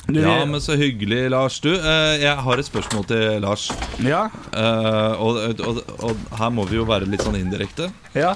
Du, 0.05 0.19
Ja, 0.21 0.37
men 0.45 0.61
så 0.61 0.75
hyggelig, 0.77 1.23
Lars. 1.33 1.57
Du, 1.65 1.71
eh, 1.73 2.19
jeg 2.21 2.37
har 2.45 2.61
et 2.61 2.67
spørsmål 2.67 3.07
til 3.09 3.39
Lars. 3.41 3.71
ja, 4.05 4.27
Eh, 4.53 5.13
og, 5.17 5.39
og, 5.65 5.79
og 6.05 6.37
her 6.39 6.51
må 6.53 6.67
vi 6.69 6.77
jo 6.77 6.85
være 6.85 7.09
litt 7.09 7.25
sånn 7.25 7.39
indirekte. 7.41 7.89
ja. 8.13 8.35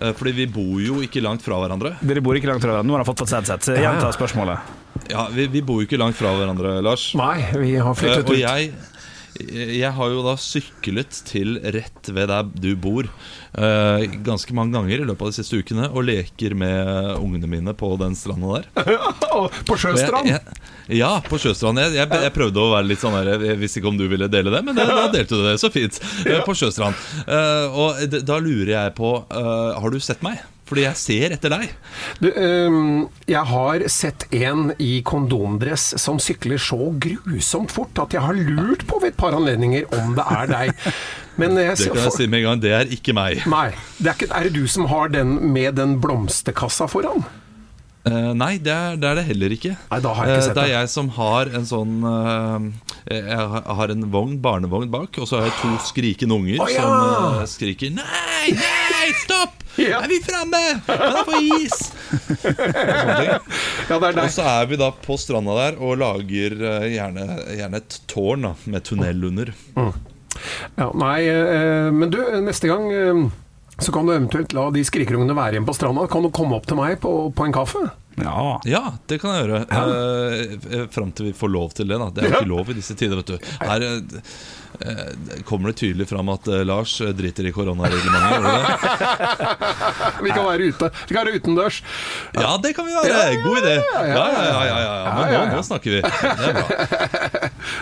Eh, 0.00 0.12
fordi 0.16 0.32
vi 0.36 0.46
bor 0.50 0.80
jo 0.82 1.00
ikke 1.04 1.22
langt 1.24 1.44
fra 1.44 1.58
hverandre. 1.62 1.94
Dere 2.04 2.22
bor 2.24 2.36
ikke 2.36 2.50
langt 2.50 2.64
fra 2.64 2.74
hverandre. 2.74 2.88
Nå 2.90 2.96
har 2.96 3.04
han 3.04 3.08
fått 3.08 3.24
fått 3.24 3.32
sett 3.32 3.48
sett. 3.48 3.70
Gjenta 3.80 4.10
spørsmålet. 4.16 4.74
Ja, 5.10 5.28
vi, 5.32 5.46
vi 5.52 5.62
bor 5.62 5.80
jo 5.80 5.86
ikke 5.86 5.98
langt 6.00 6.18
fra 6.18 6.32
hverandre, 6.36 6.78
Lars. 6.84 7.10
Nei, 7.18 7.38
vi 7.56 7.76
har 7.78 7.96
flyttet 7.96 8.24
ut. 8.24 8.30
og 8.30 8.36
ut. 8.36 8.42
jeg, 8.42 8.72
jeg 9.40 9.90
har 9.96 10.12
jo 10.12 10.22
da 10.26 10.34
syklet 10.40 11.18
til 11.28 11.58
rett 11.74 12.08
ved 12.14 12.28
der 12.30 12.46
du 12.56 12.70
bor 12.80 13.06
uh, 13.06 14.00
ganske 14.26 14.54
mange 14.56 14.74
ganger 14.76 14.94
i 15.02 15.06
løpet 15.08 15.22
av 15.26 15.32
de 15.32 15.36
siste 15.38 15.58
ukene 15.60 15.88
og 15.92 16.04
leker 16.08 16.54
med 16.58 17.16
ungene 17.20 17.50
mine 17.50 17.74
på 17.76 17.92
den 18.00 18.16
stranda 18.18 18.60
der. 18.62 18.70
På 19.68 19.76
sjøstrand? 19.80 20.30
jeg- 20.32 20.40
jeg- 20.40 20.98
Ja, 21.00 21.16
på 21.20 21.34
Sjøstrand. 21.42 21.80
Jeg, 21.82 21.96
jeg, 21.98 22.30
prøvde 22.32 22.60
å 22.62 22.68
være 22.70 22.86
litt 22.86 23.00
sånn 23.02 23.16
der 23.18 23.42
Jeg 23.42 23.58
visste 23.58 23.80
ikke 23.80 23.88
om 23.90 23.96
du 23.98 24.04
ville 24.06 24.28
dele 24.30 24.52
det, 24.54 24.60
men 24.68 24.76
det, 24.78 24.84
da 24.86 25.08
delte 25.10 25.34
du 25.34 25.42
det 25.42 25.56
så 25.58 25.66
fint. 25.74 25.98
Uh, 26.22 26.44
På 26.46 26.54
Sjøstrand. 26.54 26.94
Uh, 27.26 27.66
og 27.74 28.14
da 28.22 28.36
lurer 28.38 28.70
jeg 28.76 28.94
på 28.94 29.10
Har 29.34 29.90
du 29.90 29.98
sett 29.98 30.22
meg? 30.22 30.38
Fordi 30.66 30.82
jeg 30.82 30.98
ser 30.98 31.34
etter 31.36 31.52
deg. 31.52 31.74
Du, 32.18 32.26
um, 32.34 33.04
jeg 33.28 33.42
har 33.52 33.84
sett 33.92 34.26
en 34.34 34.72
i 34.82 34.98
kondomdress 35.06 35.92
som 36.02 36.18
sykler 36.22 36.58
så 36.62 36.90
grusomt 37.02 37.74
fort 37.74 38.02
at 38.02 38.16
jeg 38.16 38.24
har 38.24 38.34
lurt 38.34 38.82
på 38.90 38.98
ved 39.02 39.14
et 39.14 39.20
par 39.20 39.36
anledninger 39.38 39.86
om 39.94 40.16
det 40.18 40.26
er 40.26 40.50
deg. 40.50 40.90
Men 41.38 41.54
jeg 41.60 41.78
Det 41.78 41.90
kan 41.92 42.06
jeg 42.08 42.16
si 42.16 42.26
med 42.26 42.42
en 42.42 42.48
gang. 42.48 42.62
Det 42.64 42.74
er 42.74 42.94
ikke 42.98 43.14
meg. 43.16 43.46
Nei, 43.50 43.68
det 44.00 44.10
er, 44.10 44.14
ikke, 44.18 44.30
er 44.34 44.48
det 44.48 44.54
du 44.56 44.64
som 44.70 44.88
har 44.90 45.12
den 45.14 45.38
med 45.54 45.76
den 45.78 45.98
blomsterkassa 46.02 46.88
foran? 46.90 47.22
Eh, 48.06 48.32
nei, 48.38 48.52
det 48.62 48.70
er, 48.70 48.98
det 49.02 49.08
er 49.08 49.18
det 49.18 49.24
heller 49.32 49.52
ikke. 49.56 49.72
Nei, 49.90 49.98
da 50.04 50.12
har 50.14 50.28
jeg 50.28 50.36
ikke 50.36 50.42
Eh, 50.42 50.46
sett 50.46 50.58
det 50.58 50.64
er 50.68 50.72
jeg 50.76 50.90
som 50.92 51.08
har 51.16 51.50
en 51.58 51.64
sånn 51.66 51.94
uh, 52.06 52.66
Jeg 53.10 53.46
har 53.80 53.92
en 53.94 54.06
vogn, 54.12 54.36
barnevogn 54.42 54.92
bak, 54.92 55.18
og 55.18 55.26
så 55.26 55.40
har 55.40 55.48
jeg 55.48 55.56
to 55.58 55.72
skrikende 55.88 56.36
unger 56.38 56.62
oh, 56.62 56.70
ja! 56.70 56.84
som 56.84 57.40
uh, 57.40 57.46
skriker 57.50 57.90
'Nei, 57.96 58.54
nei, 58.54 59.06
stopp! 59.24 59.54
Ja. 59.76 59.98
Er 60.00 60.08
vi 60.08 60.16
framme? 60.24 60.58
Kan 60.86 61.02
jeg 61.04 61.24
få 61.28 61.40
is?' 61.58 61.90
Ja, 63.90 63.98
det 64.00 64.08
er 64.08 64.20
Og 64.22 64.30
så 64.32 64.46
er 64.48 64.70
vi 64.70 64.78
da 64.80 64.88
på 64.88 65.18
stranda 65.20 65.52
der 65.58 65.76
og 65.84 65.98
lager 66.00 66.56
gjerne, 66.88 67.26
gjerne 67.58 67.82
et 67.82 67.98
tårn 68.08 68.46
da, 68.46 68.54
med 68.64 68.86
tunnel 68.88 69.26
under. 69.28 69.52
Ja, 70.78 70.88
nei, 70.96 71.18
men 71.92 72.08
du, 72.14 72.22
neste 72.46 72.72
gang 72.72 72.88
så 73.78 73.92
kan 73.92 74.06
du 74.06 74.14
eventuelt 74.14 74.52
la 74.56 74.70
de 74.72 74.84
skrikerungene 74.88 75.36
være 75.36 75.56
igjen 75.56 75.68
på 75.68 75.74
stranda. 75.76 76.06
Kan 76.08 76.24
du 76.24 76.30
komme 76.34 76.56
opp 76.56 76.66
til 76.68 76.78
meg 76.78 76.96
på, 77.02 77.12
på 77.36 77.44
en 77.46 77.54
kaffe? 77.54 77.82
Ja. 78.16 78.60
Ja, 78.64 78.94
det 79.06 79.18
kan 79.20 79.34
jeg 79.34 79.44
gjøre. 79.44 79.58
Eh, 79.68 80.86
Fram 80.92 81.10
til 81.12 81.28
vi 81.28 81.32
får 81.36 81.50
lov 81.52 81.74
til 81.76 81.88
det. 81.90 81.98
da 82.00 82.08
Det 82.08 82.22
er 82.24 82.30
jo 82.30 82.38
ikke 82.40 82.54
lov 82.54 82.70
i 82.72 82.78
disse 82.78 82.96
tider. 82.96 83.20
vet 83.20 83.28
du 83.28 83.36
Her 83.60 83.84
eh, 83.84 84.00
eh, 84.80 85.42
kommer 85.44 85.68
det 85.72 85.76
tydelig 85.82 86.08
fram 86.08 86.28
at 86.32 86.48
uh, 86.48 86.62
Lars 86.64 86.96
driter 87.18 87.44
i 87.44 87.52
koronareglementet. 87.52 88.40
Vi 90.24 90.32
kan 90.32 90.48
være 90.48 90.70
ute. 90.72 90.90
Vi 91.08 91.12
kan 91.12 91.20
være 91.26 91.36
utendørs. 91.36 91.82
Ja, 92.32 92.56
det 92.62 92.72
kan 92.76 92.88
vi 92.88 92.96
være! 92.96 93.42
God 93.44 93.60
idé. 93.60 93.76
Ja, 93.76 94.00
ja, 94.00 94.08
ja. 94.08 94.24
ja, 94.48 94.64
ja, 94.64 94.78
ja. 94.80 95.12
Men 95.12 95.20
Ja, 95.20 95.32
ja, 95.36 95.44
nå, 95.50 95.60
nå 95.60 95.62
snakker 95.68 95.90
vi. 95.90 96.00
Det 96.00 96.48
er 96.48 96.56
bra. 96.56 96.66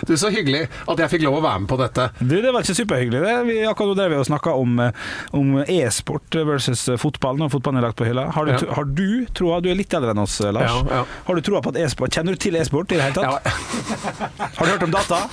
Du, 0.07 0.15
Så 0.17 0.29
hyggelig 0.33 0.65
at 0.87 0.97
jeg 1.05 1.11
fikk 1.15 1.25
lov 1.27 1.39
å 1.39 1.43
være 1.45 1.59
med 1.65 1.69
på 1.71 1.77
dette. 1.81 2.09
Du, 2.19 2.35
det 2.41 2.51
var 2.53 2.65
ikke 2.65 2.77
superhyggelig. 2.77 3.21
Det. 3.25 3.35
Vi, 3.49 3.57
akkurat 3.69 3.97
drev 3.99 4.17
og 4.19 4.25
snakka 4.29 4.55
om, 4.59 4.79
eh, 4.79 4.91
om 5.37 5.55
e-sport 5.65 6.39
versus 6.47 6.85
fotball 7.01 7.37
når 7.41 7.51
fotballen 7.55 7.81
er 7.81 7.87
lagt 7.89 7.99
på 7.99 8.07
hylla. 8.09 8.27
Har 8.35 8.45
du, 8.45 8.51
Ja. 8.55 8.73
har 8.75 8.85
du 8.85 9.25
troa 9.35 9.61
Du 9.61 9.69
er 9.71 9.75
litt 9.75 9.93
eldre 9.93 10.11
enn 10.15 10.21
oss, 10.23 10.39
Lars. 10.39 10.71
Ja, 10.71 11.01
ja. 11.01 11.05
Har 11.27 11.35
du 11.35 11.41
troa 11.41 11.61
på 11.61 11.69
at 11.73 11.77
e-sport 11.81 12.11
Kjenner 12.15 12.35
du 12.35 12.41
til 12.45 12.55
e-sport 12.55 12.91
i 12.91 12.99
det 12.99 13.03
hele 13.03 13.15
tatt? 13.15 13.45
Ja, 13.45 14.47
Har 14.55 14.65
du 14.65 14.71
hørt 14.71 14.83
om 14.83 14.91
data? 14.91 15.27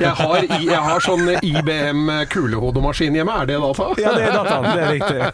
Jeg, 0.00 0.12
har, 0.20 0.46
jeg 0.66 0.82
har 0.88 1.04
sånn 1.04 1.30
IBM 1.40 2.10
kulehodemaskin 2.32 3.16
hjemme. 3.18 3.36
Er 3.42 3.50
det 3.50 3.58
data? 3.62 3.88
Ja, 4.00 4.14
det 4.16 4.26
er 4.28 4.36
dataen. 4.36 4.68
Det 4.70 4.84
er 4.84 4.94
riktig. 4.96 5.22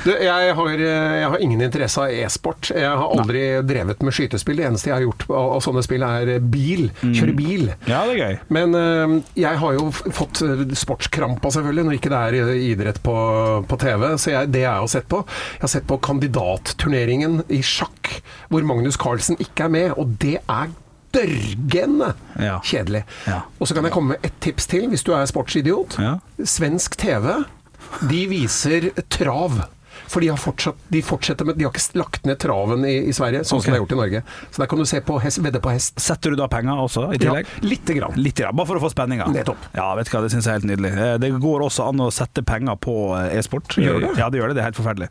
Du, 0.00 0.10
jeg, 0.14 0.52
har, 0.56 0.80
jeg 0.80 1.28
har 1.28 1.42
ingen 1.44 1.60
interesse 1.60 2.00
av 2.00 2.14
e-sport. 2.14 2.70
Jeg 2.72 2.88
har 2.88 3.12
aldri 3.12 3.42
drevet 3.68 4.00
med 4.06 4.14
skytespill. 4.16 4.60
Det 4.60 4.68
eneste 4.70 4.88
jeg 4.88 4.96
har 4.96 5.04
gjort 5.04 5.26
av, 5.28 5.48
av 5.58 5.64
sånne 5.64 5.82
spill, 5.84 6.04
er 6.06 6.30
bil. 6.40 6.86
Kjøre 7.02 7.34
bil. 7.36 7.66
Ja, 7.90 8.02
det 8.08 8.14
er 8.14 8.20
gøy. 8.20 8.38
Men 8.56 8.76
øh, 8.78 9.16
jeg 9.38 9.60
har 9.60 9.76
jo 9.76 9.90
fått 9.92 10.40
øh, 10.46 10.64
sportskrampa, 10.78 11.52
selvfølgelig, 11.52 11.86
når 11.88 11.98
ikke 11.98 12.12
det 12.14 12.20
er 12.20 12.52
idrett 12.70 13.02
på, 13.04 13.16
på 13.68 13.80
TV. 13.84 14.06
Så 14.20 14.34
jeg, 14.34 14.52
det 14.54 14.64
jeg 14.64 14.72
har 14.72 14.90
sett 14.90 15.08
på 15.10 15.22
Jeg 15.26 15.64
har 15.66 15.74
sett 15.74 15.88
på 15.90 16.00
kandidatturneringen 16.04 17.42
i 17.52 17.60
sjakk, 17.66 18.14
hvor 18.48 18.64
Magnus 18.66 18.98
Carlsen 19.00 19.40
ikke 19.40 19.68
er 19.68 19.74
med. 19.76 19.90
Og 20.00 20.16
det 20.22 20.38
er 20.40 20.72
dørgende 21.14 22.12
Ja. 22.40 22.58
kjedelig. 22.64 23.04
Ja. 23.26 23.40
Og 23.60 23.68
så 23.68 23.74
kan 23.74 23.84
jeg 23.84 23.92
komme 23.92 24.08
med 24.14 24.16
ett 24.24 24.36
tips 24.40 24.66
til, 24.66 24.88
hvis 24.88 25.02
du 25.02 25.12
er 25.12 25.24
sportsidiot. 25.26 25.98
Svensk 26.44 26.96
TV, 26.98 27.34
de 28.10 28.26
viser 28.28 28.90
trav. 29.10 29.60
For 30.10 30.24
de, 30.24 30.28
har 30.32 30.40
fortsatt, 30.42 30.78
de 30.90 31.00
fortsetter 31.06 31.46
med 31.46 31.58
De 31.60 31.66
har 31.66 31.70
ikke 31.74 31.98
lagt 32.00 32.24
ned 32.26 32.38
traven 32.42 32.82
i, 32.88 32.96
i 33.10 33.12
Sverige, 33.14 33.44
sånn 33.46 33.60
okay. 33.60 33.68
som 33.68 33.70
de 33.70 33.76
har 33.76 33.82
gjort 33.84 33.94
i 33.94 33.98
Norge. 34.00 34.22
Så 34.50 34.62
der 34.62 34.70
kan 34.72 34.82
du 34.82 34.86
se 34.90 35.00
på 35.06 35.18
hest, 35.22 35.38
vedde 35.44 35.60
på 35.62 35.70
hest. 35.70 36.00
Setter 36.02 36.34
du 36.34 36.38
da 36.40 36.48
penger 36.50 36.82
også, 36.82 37.04
i 37.12 37.18
Ja, 37.18 37.20
tillegg? 37.28 37.52
lite 37.62 37.94
grann. 37.98 38.16
Litt, 38.18 38.40
grann. 38.40 38.56
bare 38.58 38.70
for 38.72 38.80
å 38.80 38.82
få 38.82 38.90
spenninga. 38.90 39.28
Nettopp. 39.30 39.68
Ja, 39.76 39.86
vet 39.98 40.10
du 40.10 40.16
hva, 40.16 40.24
det 40.26 40.32
syns 40.34 40.48
jeg 40.48 40.56
er 40.56 40.58
helt 40.58 40.70
nydelig. 40.72 40.92
Eh, 40.98 41.14
Det 41.22 41.30
går 41.44 41.66
også 41.68 41.86
an 41.92 42.02
å 42.02 42.10
sette 42.14 42.42
penger 42.46 42.80
på 42.82 42.96
eh, 43.20 43.38
e-sport. 43.38 43.78
Gjør 43.78 44.00
det? 44.08 44.12
Ja, 44.18 44.30
det 44.32 44.40
gjør 44.42 44.50
det. 44.50 44.58
Det 44.58 44.64
er 44.64 44.68
helt 44.72 44.80
forferdelig. 44.80 45.10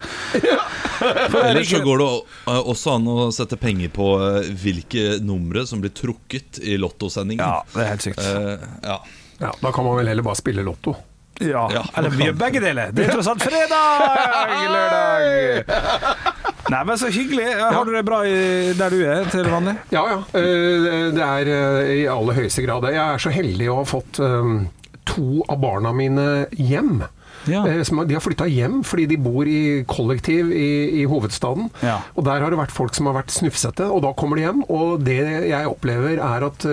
Ellers 1.49 1.71
så 1.71 1.79
går 1.85 2.03
det 2.03 2.09
eh, 2.51 2.59
også 2.75 2.97
an 2.97 3.07
å 3.07 3.29
sette 3.35 3.59
penger 3.61 3.93
på 3.95 4.09
hvilke 4.65 5.19
numre 5.23 5.63
som 5.69 5.79
blir 5.83 5.93
trukket 5.95 6.59
i 6.59 6.75
lottosendingen. 6.81 7.45
Ja, 7.45 7.63
det 7.75 7.85
er 7.85 7.91
helt 7.93 8.05
sykt. 8.05 8.19
Uh, 8.19 8.67
ja. 8.83 8.99
Ja, 9.39 9.53
da 9.61 9.71
kan 9.71 9.85
man 9.87 9.95
vel 9.95 10.11
heller 10.11 10.25
bare 10.25 10.35
spille 10.35 10.65
Lotto. 10.67 10.97
Ja, 11.39 11.65
Ja. 11.71 11.83
eller 11.97 12.09
vi 12.11 12.25
gjør 12.27 12.37
begge 12.39 12.59
deler. 12.63 12.91
Det 12.91 13.05
er 13.07 13.13
tross 13.15 13.27
alt 13.31 13.43
fredag! 13.43 14.73
Lørdag! 14.73 15.63
Nei, 16.69 16.81
men 16.85 16.99
så 17.01 17.09
hyggelig. 17.13 17.47
Har 17.59 17.85
du 17.87 17.93
det 17.95 18.03
bra 18.05 18.19
der 18.77 18.93
du 18.93 18.99
er 19.09 19.29
til 19.31 19.47
vanlig? 19.49 19.75
Ja, 19.93 20.03
ja. 20.11 20.17
eh, 20.37 21.07
Det 21.15 21.23
er 21.25 21.53
eh, 21.53 21.93
i 22.03 22.03
aller 22.11 22.37
høyeste 22.37 22.65
grad 22.67 22.83
det. 22.85 22.91
Jeg 22.97 23.05
er 23.15 23.23
så 23.23 23.31
heldig 23.33 23.69
å 23.73 23.79
ha 23.81 23.87
fått 23.89 24.19
eh, 24.21 24.51
to 25.09 25.29
av 25.49 25.57
barna 25.63 25.93
mine 25.95 26.27
hjem. 26.53 26.99
Ja. 27.47 27.63
De 27.63 28.13
har 28.13 28.21
flytta 28.21 28.45
hjem 28.51 28.81
fordi 28.85 29.05
de 29.09 29.17
bor 29.23 29.47
i 29.47 29.81
kollektiv 29.89 30.51
i, 30.53 30.67
i 31.01 31.05
hovedstaden. 31.09 31.69
Ja. 31.81 32.01
Og 32.19 32.25
der 32.27 32.43
har 32.43 32.51
det 32.53 32.59
vært 32.59 32.75
folk 32.75 32.93
som 32.97 33.07
har 33.09 33.15
vært 33.21 33.31
snufsete, 33.33 33.87
og 33.89 34.03
da 34.05 34.11
kommer 34.13 34.37
de 34.37 34.43
hjem. 34.45 34.61
Og 34.69 34.99
det 35.07 35.17
jeg 35.49 35.71
opplever 35.71 36.19
er 36.19 36.45
at 36.51 36.67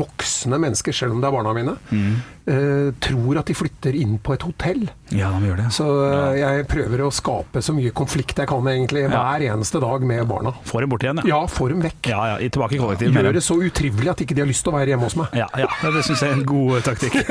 voksne 0.00 0.58
mennesker, 0.64 0.96
selv 0.96 1.14
om 1.14 1.20
det 1.22 1.28
er 1.30 1.36
barna 1.36 1.52
mine, 1.54 1.76
Mm. 1.92 2.16
Eh, 2.46 2.90
tror 3.02 3.38
at 3.40 3.46
de 3.50 3.54
flytter 3.58 3.96
inn 3.98 4.16
på 4.22 4.34
et 4.36 4.42
hotell. 4.46 4.84
Ja, 5.14 5.28
de 5.34 5.46
gjør 5.48 5.56
det. 5.60 5.66
Så 5.74 5.86
eh, 6.06 6.36
jeg 6.40 6.66
prøver 6.70 7.02
å 7.06 7.10
skape 7.14 7.62
så 7.62 7.74
mye 7.76 7.90
konflikt 7.96 8.38
jeg 8.38 8.48
kan 8.50 8.66
egentlig 8.70 9.04
hver 9.10 9.44
eneste 9.50 9.80
dag 9.82 10.02
med 10.06 10.24
barna. 10.30 10.52
Får 10.66 10.84
dem 10.86 10.92
bort 10.94 11.06
igjen, 11.06 11.20
ja. 11.22 11.26
Ja, 11.36 11.40
få 11.50 11.68
dem 11.72 11.82
vekk. 11.84 12.10
Ja, 12.12 12.20
ja, 12.32 12.36
tilbake 12.48 12.78
i 12.78 12.80
kollektivet. 12.82 13.14
Gjør 13.18 13.36
det 13.38 13.44
så 13.46 13.58
utrivelig 13.62 14.12
at 14.14 14.22
ikke 14.24 14.36
de 14.38 14.44
har 14.44 14.50
lyst 14.50 14.64
til 14.66 14.72
å 14.74 14.76
være 14.78 14.94
hjemme 14.94 15.08
hos 15.08 15.16
meg. 15.18 15.34
Ja, 15.38 15.48
ja, 15.58 15.70
det 15.94 16.04
syns 16.06 16.22
jeg 16.24 16.30
er 16.32 16.38
en 16.40 16.46
god 16.48 16.86
taktikk. 16.86 17.18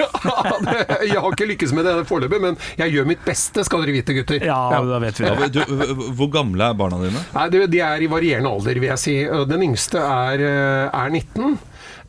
Det- 0.66 1.10
jeg 1.10 1.20
har 1.22 1.32
ikke 1.36 1.48
lykkes 1.50 1.72
med 1.76 1.86
det 1.88 1.94
foreløpig, 2.10 2.40
men 2.42 2.56
jeg 2.80 2.92
gjør 2.96 3.08
mitt 3.10 3.22
beste, 3.26 3.64
skal 3.68 3.84
dere 3.84 3.94
vite, 3.96 4.14
gutter. 4.18 4.44
Ja, 4.46 4.58
da 4.84 5.00
vet 5.04 5.20
vi 5.20 5.26
Ja, 5.28 5.36
det. 5.40 5.52
du, 5.56 6.04
hvor 6.18 6.30
gamle 6.34 6.70
er 6.72 6.78
barna 6.78 7.00
dine? 7.02 7.22
Nei, 7.36 7.48
de- 7.54 7.68
De 7.76 7.80
er 7.86 8.04
i 8.06 8.10
varierende 8.12 8.50
alder, 8.52 8.80
vil 8.82 8.90
jeg 8.92 9.02
si. 9.02 9.16
Den 9.50 9.64
yngste 9.70 10.00
er, 10.02 10.42
eh, 10.46 10.90
er 10.90 11.10
19, 11.14 11.58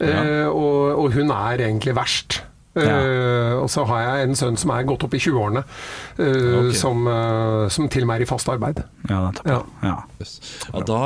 eh, 0.00 0.46
og, 0.48 0.98
og 1.04 1.12
hun 1.16 1.30
er 1.34 1.64
egentlig 1.68 1.94
verst. 1.96 2.40
Eh, 2.76 3.52
og 3.56 3.70
så 3.72 3.86
har 3.88 4.02
jeg 4.04 4.26
en 4.28 4.34
sønn 4.36 4.56
som 4.60 4.70
er 4.74 4.84
gått 4.84 5.04
opp 5.06 5.14
i 5.16 5.20
20-årene, 5.22 5.62
eh, 6.18 6.48
Ok. 6.60 6.74
som, 6.76 7.06
eh, 7.08 7.68
som 7.72 7.88
til 7.88 8.02
og 8.04 8.08
med 8.10 8.20
er 8.20 8.24
i 8.26 8.28
fast 8.28 8.48
arbeid. 8.52 8.82
Ja, 9.08 9.20
nettopp. 9.30 9.46
Ja. 9.48 9.62
Ja. 9.82 9.94
Ja, 10.74 10.80
da, 10.84 11.00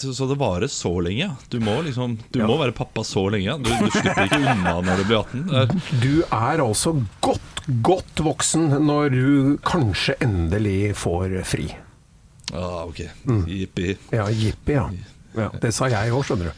så 0.00 0.26
det 0.28 0.38
varer 0.40 0.66
så 0.72 0.92
lenge? 1.04 1.30
Du 1.50 1.58
må 1.60 1.76
liksom 1.84 2.18
Du 2.32 2.40
må 2.46 2.58
være 2.58 2.72
pappa 2.74 3.04
så 3.06 3.28
lenge? 3.30 3.54
Du, 3.62 3.70
du 3.70 3.90
slipper 3.94 4.24
ikke 4.26 4.40
unna 4.42 4.74
når 4.82 4.96
du 5.02 5.04
blir 5.04 5.20
18? 5.22 5.46
Det 5.46 5.62
er- 5.62 6.00
Du 6.02 6.22
er 6.32 6.64
altså 6.66 6.94
godt, 7.20 7.62
godt 7.82 8.16
voksen 8.24 8.68
når 8.82 9.10
du 9.14 9.58
kanskje 9.62 10.16
endelig 10.20 10.94
får 10.96 11.38
fri. 11.44 11.68
Ja, 12.52 12.84
ok. 12.84 13.00
Mm. 13.26 13.44
Jippi. 13.46 13.96
Ja, 14.12 14.26
jippi, 14.28 14.72
ja. 14.74 14.88
ja. 15.38 15.48
Det 15.60 15.72
sa 15.72 15.86
jeg 15.88 16.10
òg, 16.12 16.24
skjønner 16.26 16.50
du. 16.50 16.52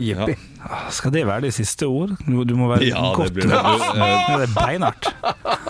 Jippi. 0.00 0.34
Ja. 0.60 0.78
Skal 0.92 1.12
det 1.14 1.22
være 1.28 1.44
de 1.46 1.50
siste 1.52 1.86
ord? 1.88 2.14
Du, 2.24 2.42
du 2.48 2.54
må 2.56 2.68
være 2.70 2.86
Ja, 2.88 3.00
det 3.04 3.16
godt 3.18 3.34
blir 3.36 3.46
det. 3.48 3.58
Du, 3.60 3.84
eh, 4.04 4.30
det 4.40 4.46
er 4.46 4.54
beinhardt. 4.56 5.08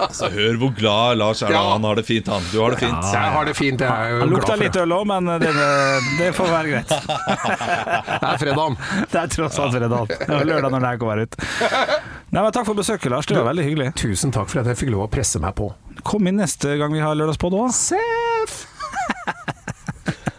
altså, 0.06 0.30
hør 0.34 0.58
hvor 0.62 0.72
glad 0.78 1.18
Lars 1.20 1.42
er. 1.42 1.52
Ja. 1.54 1.62
Han 1.72 1.84
har 1.88 1.98
det 2.00 2.04
fint, 2.08 2.30
han. 2.30 2.46
Du 2.52 2.60
har 2.62 2.74
det 2.74 2.80
fint. 2.82 3.10
Jeg 3.14 3.34
har 3.36 3.50
det 3.50 3.56
fint, 3.58 3.84
jeg 3.84 3.90
er 3.90 4.14
jo 4.14 4.20
Han 4.22 4.32
lukta 4.34 4.56
litt 4.60 4.78
øl 4.82 4.94
òg, 4.96 5.04
men 5.10 5.30
det, 5.42 5.50
det 6.20 6.30
får 6.38 6.52
være 6.54 6.74
greit. 6.74 6.94
Det 8.20 8.28
er 8.28 8.38
fredag. 8.40 8.74
Det 9.10 9.18
er 9.20 9.30
tross 9.32 9.58
alt 9.62 9.74
fredag. 9.74 10.10
Det 10.10 10.28
var 10.30 10.44
lørdag 10.48 10.72
når 10.74 10.82
det 10.84 10.90
her 10.90 10.98
kommer 11.00 11.22
ut. 11.24 11.36
Nei, 12.30 12.42
men 12.42 12.52
Takk 12.54 12.66
for 12.68 12.78
besøket, 12.78 13.10
Lars. 13.12 13.26
Det 13.26 13.38
var 13.38 13.48
veldig 13.50 13.64
hyggelig. 13.66 13.88
Tusen 13.98 14.34
takk 14.34 14.50
for 14.50 14.62
at 14.62 14.70
jeg 14.70 14.78
fikk 14.84 14.92
lov 14.94 15.06
å 15.06 15.10
presse 15.12 15.40
meg 15.42 15.54
på. 15.58 15.70
Kom 16.06 16.26
inn 16.30 16.38
neste 16.40 16.76
gang 16.80 16.92
vi 16.94 17.02
har 17.02 17.16
lørdagspod 17.18 17.56
òg. 17.58 17.70
Seff! 17.74 18.66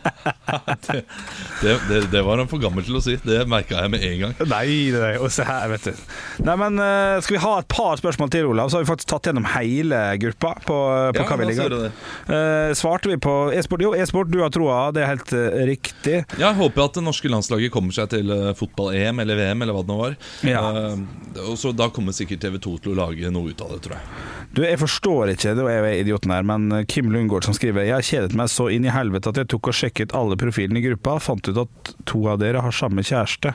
Det, 1.62 1.76
det, 1.90 2.00
det 2.12 2.22
var 2.26 2.40
han 2.42 2.50
for 2.50 2.58
gammel 2.62 2.82
til 2.88 2.96
å 2.98 3.02
si. 3.04 3.14
Det 3.22 3.44
merka 3.50 3.84
jeg 3.84 3.92
med 3.94 4.02
en 4.08 4.16
gang. 4.24 4.32
Nei, 4.50 4.90
nei, 4.96 5.12
og 5.22 5.30
se 5.34 5.46
her, 5.46 5.68
vet 5.70 5.92
du. 5.92 6.00
Nei, 6.48 6.56
men 6.58 6.80
eh, 6.82 7.20
Skal 7.22 7.36
vi 7.38 7.42
ha 7.44 7.52
et 7.62 7.68
par 7.70 8.00
spørsmål 8.02 8.32
til, 8.34 8.48
Olav? 8.50 8.72
Så 8.74 8.80
har 8.80 8.86
vi 8.86 8.90
faktisk 8.90 9.12
tatt 9.12 9.30
gjennom 9.30 9.46
hele 9.54 10.00
gruppa 10.22 10.56
på, 10.66 10.78
på 11.14 11.22
Ja, 11.22 11.28
hva 11.30 11.38
vi 11.38 11.50
ligger. 11.52 11.68
gjøre 11.70 11.82
det. 11.86 11.92
Eh, 12.34 12.74
svarte 12.80 13.12
vi 13.12 13.20
på 13.22 13.36
e-sport? 13.54 13.84
Jo, 13.86 13.94
e-sport, 13.94 14.32
du 14.34 14.40
har 14.42 14.50
troa. 14.54 14.80
Det 14.96 15.04
er 15.06 15.12
helt 15.14 15.34
uh, 15.38 15.62
riktig. 15.70 16.18
Jeg 16.42 16.58
håper 16.58 16.86
at 16.88 16.98
det 16.98 17.06
norske 17.06 17.30
landslaget 17.30 17.74
kommer 17.74 17.94
seg 17.96 18.10
til 18.16 18.34
uh, 18.34 18.52
fotball-EM 18.58 19.22
eller 19.22 19.38
VM 19.44 19.62
eller 19.68 19.78
hva 19.78 19.86
det 19.86 19.94
nå 19.94 20.00
var. 20.02 20.18
Ja. 20.48 20.64
Eh, 20.82 21.46
og 21.46 21.56
så 21.62 21.72
Da 21.78 21.92
kommer 21.94 22.16
sikkert 22.18 22.42
TV2 22.44 22.74
til 22.84 22.96
å 22.96 22.98
lage 23.04 23.30
noe 23.34 23.54
ut 23.54 23.62
av 23.64 23.76
det, 23.76 23.84
tror 23.86 24.00
jeg. 24.00 24.26
Du, 24.52 24.64
Jeg 24.66 24.82
forstår 24.82 25.32
ikke, 25.36 25.54
da 25.56 25.70
er 25.72 25.86
jeg 25.92 26.08
idioten 26.08 26.34
her, 26.34 26.44
men 26.44 26.84
Kim 26.92 27.08
Lundgaard 27.14 27.46
som 27.48 27.56
skriver 27.56 27.86
Jeg 27.88 27.94
har 27.96 28.04
kjedet 28.04 28.36
meg 28.36 28.50
så 28.52 28.66
inn 28.74 28.84
i 28.84 28.92
helvete 28.92 29.32
at 29.32 29.40
jeg 29.40 29.48
tok 29.54 29.70
og 29.72 29.78
sjekket 29.78 30.16
alle 30.18 30.36
profilene 30.40 30.82
i 30.82 30.84
gruppa, 30.90 31.16
fant 31.24 31.51
ut 31.52 31.62
at 31.66 31.94
to 32.10 32.24
av 32.32 32.40
dere 32.42 32.62
har 32.66 32.76
samme 32.76 33.04
kjæreste. 33.06 33.54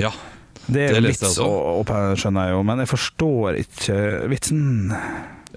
Ja, 0.00 0.10
Det 0.66 0.84
er 0.88 0.94
jo 1.00 1.06
vits, 1.08 1.38
og, 1.42 1.82
og, 1.82 1.92
skjønner 2.18 2.48
jeg 2.48 2.54
jo, 2.56 2.62
men 2.68 2.78
jeg 2.84 2.90
forstår 2.92 3.56
ikke 3.64 3.96
vitsen. 4.30 4.92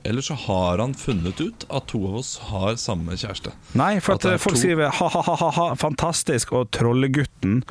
Eller 0.06 0.22
så 0.26 0.36
har 0.38 0.82
han 0.84 0.94
funnet 0.98 1.40
ut 1.42 1.66
at 1.74 1.88
to 1.90 2.02
av 2.10 2.18
oss 2.20 2.34
har 2.52 2.76
samme 2.82 3.16
kjæreste. 3.18 3.54
Nei, 3.78 3.96
for 4.04 4.18
At 4.20 4.26
at, 4.26 4.42
folk 4.42 4.58
to- 4.58 4.62
skriver 4.62 4.92
ha-ha-ha, 4.94 5.68
fantastisk, 5.82 6.52
og 6.58 6.70
trollegutten 6.76 7.64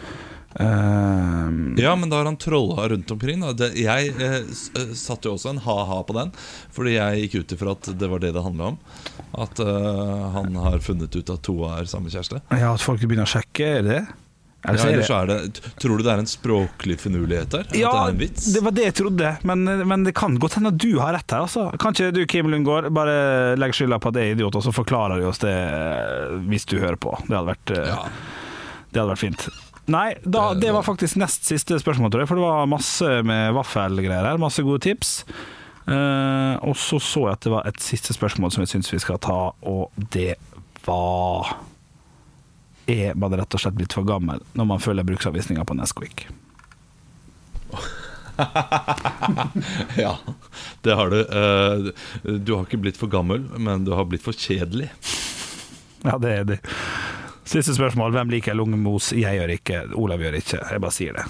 eh, 0.61 1.85
Ja, 1.85 1.97
men 1.97 2.11
da 2.11 2.17
har 2.21 2.25
han 2.31 2.37
trolla 2.41 2.89
rundt 2.89 3.11
omkring. 3.11 3.45
Det, 3.57 3.73
jeg 3.81 4.15
eh, 4.19 4.41
eh, 4.43 4.95
satte 4.99 5.29
jo 5.29 5.37
også 5.39 5.55
en 5.55 5.63
ha-ha 5.67 6.01
på 6.07 6.17
den, 6.17 6.35
fordi 6.75 6.97
jeg 6.97 7.25
gikk 7.25 7.39
ut 7.41 7.57
ifra 7.57 7.77
at 7.79 7.93
det 7.99 8.11
var 8.11 8.23
det 8.25 8.35
det 8.37 8.45
handla 8.45 8.75
om. 8.75 8.83
At 9.35 9.59
uh, 9.59 10.31
han 10.37 10.55
har 10.63 10.79
funnet 10.79 11.15
ut 11.17 11.31
at 11.33 11.43
to 11.43 11.57
er 11.67 11.89
samme 11.91 12.13
kjæreste. 12.13 12.39
Ja, 12.55 12.75
at 12.75 12.85
folk 12.85 13.03
begynner 13.03 13.27
å 13.27 13.35
sjekke, 13.35 13.67
er 13.81 13.83
det 13.83 13.97
det? 13.99 14.05
Ja, 14.65 14.73
er 14.73 14.95
eller 14.95 15.03
så 15.05 15.17
er 15.19 15.27
det, 15.29 15.61
tror 15.77 15.99
du 16.01 16.07
det 16.07 16.13
er 16.15 16.21
en 16.23 16.29
språklig 16.31 16.95
finurlighet 17.03 17.51
der? 17.53 17.67
Ja, 17.77 17.91
det 17.93 17.99
er 18.01 18.13
en 18.15 18.21
vits? 18.23 18.47
det 18.55 18.63
var 18.65 18.73
det 18.73 18.87
jeg 18.87 18.95
trodde, 19.03 19.33
men, 19.45 19.65
men 19.91 20.07
det 20.07 20.15
kan 20.17 20.39
godt 20.41 20.57
hende 20.57 20.73
at 20.73 20.79
du 20.81 20.95
har 21.03 21.13
rett 21.19 21.35
her. 21.37 21.45
Altså. 21.45 21.67
Kan 21.81 21.93
ikke 21.93 22.15
du, 22.17 22.23
Kim 22.31 22.49
Lundgaard, 22.49 22.89
bare 22.97 23.59
legge 23.61 23.77
skylda 23.77 23.99
på 24.01 24.15
at 24.15 24.21
jeg 24.21 24.33
er 24.33 24.39
idiot, 24.39 24.57
og 24.57 24.65
så 24.65 24.73
forklarer 24.73 25.21
du 25.21 25.29
oss 25.29 25.43
det 25.45 25.53
eh, 25.53 26.33
hvis 26.49 26.65
du 26.71 26.79
hører 26.79 26.97
på? 26.97 27.13
Det 27.27 27.37
hadde 27.37 27.51
vært, 27.51 27.75
Ja. 27.77 28.01
det 28.89 29.03
hadde 29.03 29.11
vært 29.13 29.25
fint. 29.27 29.49
Nei, 29.87 30.15
da, 30.25 30.55
Det- 30.55 30.73
var 30.73 30.83
faktisk 30.87 31.17
nest 31.21 31.45
siste 31.45 31.77
spørsmål, 31.79 32.11
tror 32.11 32.21
jeg, 32.25 32.29
for 32.29 32.37
det 32.41 32.45
var 32.47 32.67
masse 32.71 33.11
med 33.27 33.53
vaffelgreier 33.55 34.25
her. 34.31 34.39
Masse 34.41 34.63
gode 34.65 34.81
tips. 34.81 35.25
Uh, 35.87 36.57
og 36.65 36.73
så 36.81 36.97
så 36.99 37.27
jeg 37.29 37.33
at 37.37 37.41
det 37.45 37.53
var 37.53 37.67
et 37.69 37.81
siste 37.85 38.15
spørsmål 38.17 38.51
som 38.55 38.63
jeg 38.65 38.69
syns 38.73 38.89
vi 38.95 38.99
skal 39.03 39.19
ta, 39.21 39.53
og 39.63 39.91
det 40.15 40.37
var 40.87 41.57
Er 42.89 43.15
man 43.17 43.33
rett 43.37 43.53
og 43.55 43.61
slett 43.61 43.77
blitt 43.77 43.93
for 43.93 44.05
gammel 44.05 44.41
når 44.55 44.67
man 44.67 44.79
følger 44.81 45.05
bruksanvisninga 45.05 45.65
på 45.65 45.77
Nesquik? 45.77 46.27
ja, 49.97 50.17
det 50.83 50.93
har 50.95 51.11
du. 51.11 51.21
Uh, 51.21 51.93
Du 52.45 52.55
har 52.57 52.65
ikke 52.67 52.81
blitt 52.83 52.97
for 53.01 53.07
gammel, 53.13 53.45
men 53.61 53.85
du 53.87 53.93
har 53.97 54.05
blitt 54.09 54.25
for 54.25 54.33
kjedelig. 54.37 54.89
Ja, 56.05 56.19
det 56.21 56.33
er 56.39 56.45
det. 56.49 56.59
Siste 57.45 57.75
spørsmål. 57.77 58.13
Hvem 58.15 58.31
liker 58.33 58.55
lungemos? 58.57 59.11
Jeg 59.13 59.37
gjør 59.39 59.51
ikke. 59.55 59.81
Olav 60.01 60.23
gjør 60.25 60.37
ikke. 60.39 60.61
Jeg 60.71 60.81
bare 60.81 60.95
sier 60.97 61.19
det. 61.19 61.25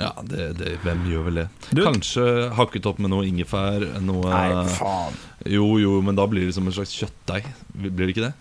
Ja, 0.00 0.08
det, 0.26 0.46
det, 0.58 0.72
hvem 0.82 1.04
gjør 1.06 1.26
vel 1.28 1.38
det? 1.42 1.46
Du- 1.70 1.82
Kanskje 1.86 2.24
hakket 2.56 2.86
opp 2.90 2.98
med 3.04 3.12
noe 3.12 3.26
ingefær. 3.28 3.84
Noe 4.02 4.32
Nei, 4.32 4.64
faen. 4.74 5.18
Jo, 5.52 5.66
jo, 5.82 5.96
men 6.02 6.18
da 6.18 6.26
blir 6.30 6.48
det 6.48 6.54
som 6.56 6.66
en 6.66 6.74
slags 6.74 6.94
kjøttdeig. 6.98 7.46
Blir 7.76 8.06
det 8.06 8.10
ikke 8.16 8.26
det? 8.28 8.32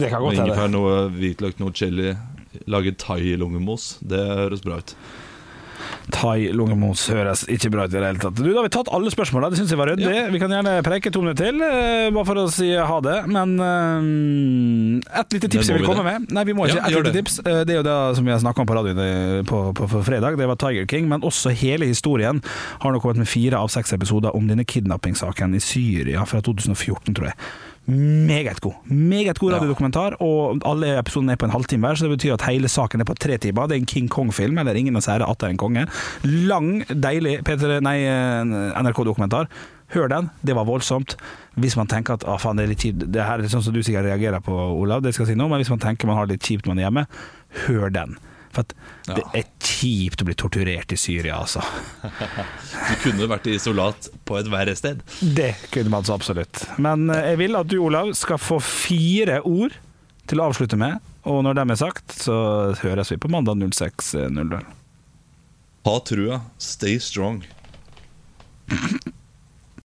Det 0.00 0.08
kan 0.12 0.22
godt 0.24 0.40
ingefær, 0.40 0.70
noe 0.72 0.94
hvitløk, 1.14 1.60
noe 1.60 1.72
chili. 1.76 2.14
Lage 2.70 2.96
thai-lungemos. 2.98 3.98
Det 4.02 4.22
høres 4.26 4.64
bra 4.64 4.80
ut. 4.80 4.94
Thai 6.10 6.50
lungemos 6.52 7.04
høres 7.10 7.44
ikke 7.48 7.70
bra 7.72 7.84
ut 7.86 7.92
i 7.94 7.98
det 7.98 8.04
hele 8.06 8.18
tatt. 8.22 8.34
Du, 8.36 8.44
Da 8.50 8.56
har 8.60 8.66
vi 8.66 8.72
tatt 8.74 8.90
alle 8.92 9.10
spørsmåla, 9.12 9.50
det 9.52 9.60
syns 9.60 9.70
jeg 9.70 9.78
var 9.80 9.92
ryddig. 9.92 10.08
Ja. 10.10 10.26
Vi 10.32 10.40
kan 10.42 10.50
gjerne 10.50 10.76
preike 10.86 11.12
to 11.14 11.22
minutter 11.22 11.50
til, 11.50 11.62
eh, 11.62 12.10
bare 12.10 12.26
for 12.26 12.34
å 12.42 12.46
si 12.50 12.70
ha 12.74 13.00
det. 13.00 13.18
Men 13.30 13.54
eh, 13.60 15.20
et 15.20 15.32
lite 15.36 15.48
tips 15.52 15.70
jeg 15.70 15.78
vil 15.78 15.86
komme 15.86 16.04
det? 16.04 16.08
med. 16.20 16.32
Nei, 16.34 16.44
vi 16.48 16.52
må 16.56 16.66
ikke. 16.68 16.80
Ja, 16.80 16.86
et 16.88 16.96
lite 16.98 17.12
det. 17.12 17.24
tips. 17.24 17.38
Eh, 17.44 17.62
Det 17.64 17.74
er 17.76 17.80
jo 17.80 17.86
det 17.86 17.96
som 18.18 18.24
vi 18.26 18.32
har 18.34 18.40
snakka 18.42 18.60
om 18.64 18.68
på 18.70 18.76
radioen 18.76 19.44
på, 19.46 19.60
på, 19.76 19.88
på 19.90 20.02
fredag. 20.06 20.36
Det 20.40 20.48
var 20.50 20.56
Tiger 20.60 20.86
King. 20.90 21.08
Men 21.08 21.22
også 21.26 21.52
hele 21.54 21.86
historien 21.90 22.42
har 22.82 22.92
nå 22.92 23.00
kommet 23.00 23.22
med 23.22 23.28
fire 23.30 23.58
av 23.60 23.68
seks 23.72 23.92
episoder 23.96 24.34
om 24.36 24.46
denne 24.50 24.64
kidnappingssaken 24.64 25.54
i 25.56 25.60
Syria 25.62 26.24
fra 26.28 26.40
2014, 26.44 27.14
tror 27.14 27.30
jeg. 27.30 27.38
Meget 27.90 28.60
god. 28.62 28.76
Meget 28.86 29.38
god 29.38 29.56
radiodokumentar, 29.56 30.16
og 30.22 30.60
alle 30.68 30.92
episodene 30.98 31.34
er 31.34 31.40
på 31.40 31.48
en 31.48 31.54
halvtime 31.54 31.86
hver, 31.86 31.98
så 31.98 32.06
det 32.06 32.14
betyr 32.14 32.36
at 32.36 32.46
hele 32.46 32.70
saken 32.70 33.02
er 33.02 33.08
på 33.08 33.16
tre 33.18 33.38
timer. 33.38 33.66
Det 33.66 33.76
er 33.76 33.82
en 33.82 33.90
King 33.90 34.08
Kong-film, 34.10 34.58
eller 34.62 34.78
Ingen 34.78 34.96
å 34.96 35.02
sære 35.04 35.26
atter 35.26 35.50
en 35.50 35.58
konge. 35.60 35.86
Lang, 36.24 36.84
deilig 36.88 37.40
P3 37.46 37.80
nei, 37.84 37.98
eh, 38.06 38.80
NRK-dokumentar. 38.80 39.50
Hør 39.90 40.06
den, 40.08 40.30
det 40.46 40.54
var 40.54 40.68
voldsomt. 40.68 41.16
Hvis 41.58 41.74
man 41.76 41.90
tenker 41.90 42.14
at 42.14 42.24
ah, 42.30 42.38
faen, 42.38 42.60
det 42.60 42.68
er 42.68 42.70
litt 42.70 42.84
kjipt 42.84 43.08
Det 43.10 43.24
her 43.26 43.42
er 43.42 43.50
sånn 43.50 43.64
som 43.66 43.74
du 43.74 43.82
sikkert 43.82 44.06
reagerer 44.06 44.42
på, 44.44 44.54
Olav, 44.54 45.02
det 45.02 45.12
skal 45.16 45.26
jeg 45.26 45.34
si 45.34 45.40
nå, 45.40 45.48
men 45.50 45.58
hvis 45.58 45.72
man 45.72 45.82
tenker 45.82 46.06
man 46.06 46.20
har 46.20 46.30
det 46.30 46.38
litt 46.38 46.46
kjipt 46.46 46.68
når 46.68 46.76
man 46.76 46.82
er 46.82 46.86
hjemme, 46.86 47.06
hør 47.66 47.94
den. 47.96 48.14
For 48.50 48.64
at 48.66 48.72
det 49.06 49.22
er 49.38 49.46
kjipt 49.62 50.22
å 50.22 50.26
bli 50.26 50.34
torturert 50.38 50.90
i 50.94 50.98
Syria, 50.98 51.38
altså. 51.38 51.62
Du 52.90 53.04
kunne 53.04 53.28
vært 53.30 53.46
i 53.46 53.54
isolat 53.54 54.08
på 54.26 54.38
et 54.40 54.50
verre 54.50 54.74
sted. 54.78 55.04
Det 55.20 55.52
kunne 55.70 55.92
man 55.92 56.06
så 56.06 56.16
absolutt. 56.18 56.64
Men 56.82 57.06
eh, 57.14 57.30
jeg 57.32 57.40
vil 57.44 57.58
at 57.60 57.70
du, 57.70 57.78
Olav, 57.84 58.10
skal 58.18 58.40
få 58.42 58.58
fire 58.64 59.40
ord 59.46 59.76
til 60.30 60.42
å 60.42 60.50
avslutte 60.50 60.78
med. 60.80 60.98
Og 61.30 61.42
når 61.44 61.60
dem 61.60 61.74
er 61.74 61.80
sagt, 61.80 62.16
så 62.24 62.36
høres 62.82 63.12
vi 63.12 63.20
på 63.20 63.30
mandag 63.30 63.60
06.00. 63.62 64.60
Ha 65.86 65.96
trua. 66.06 66.42
Stay 66.58 66.98
strong. 67.02 67.42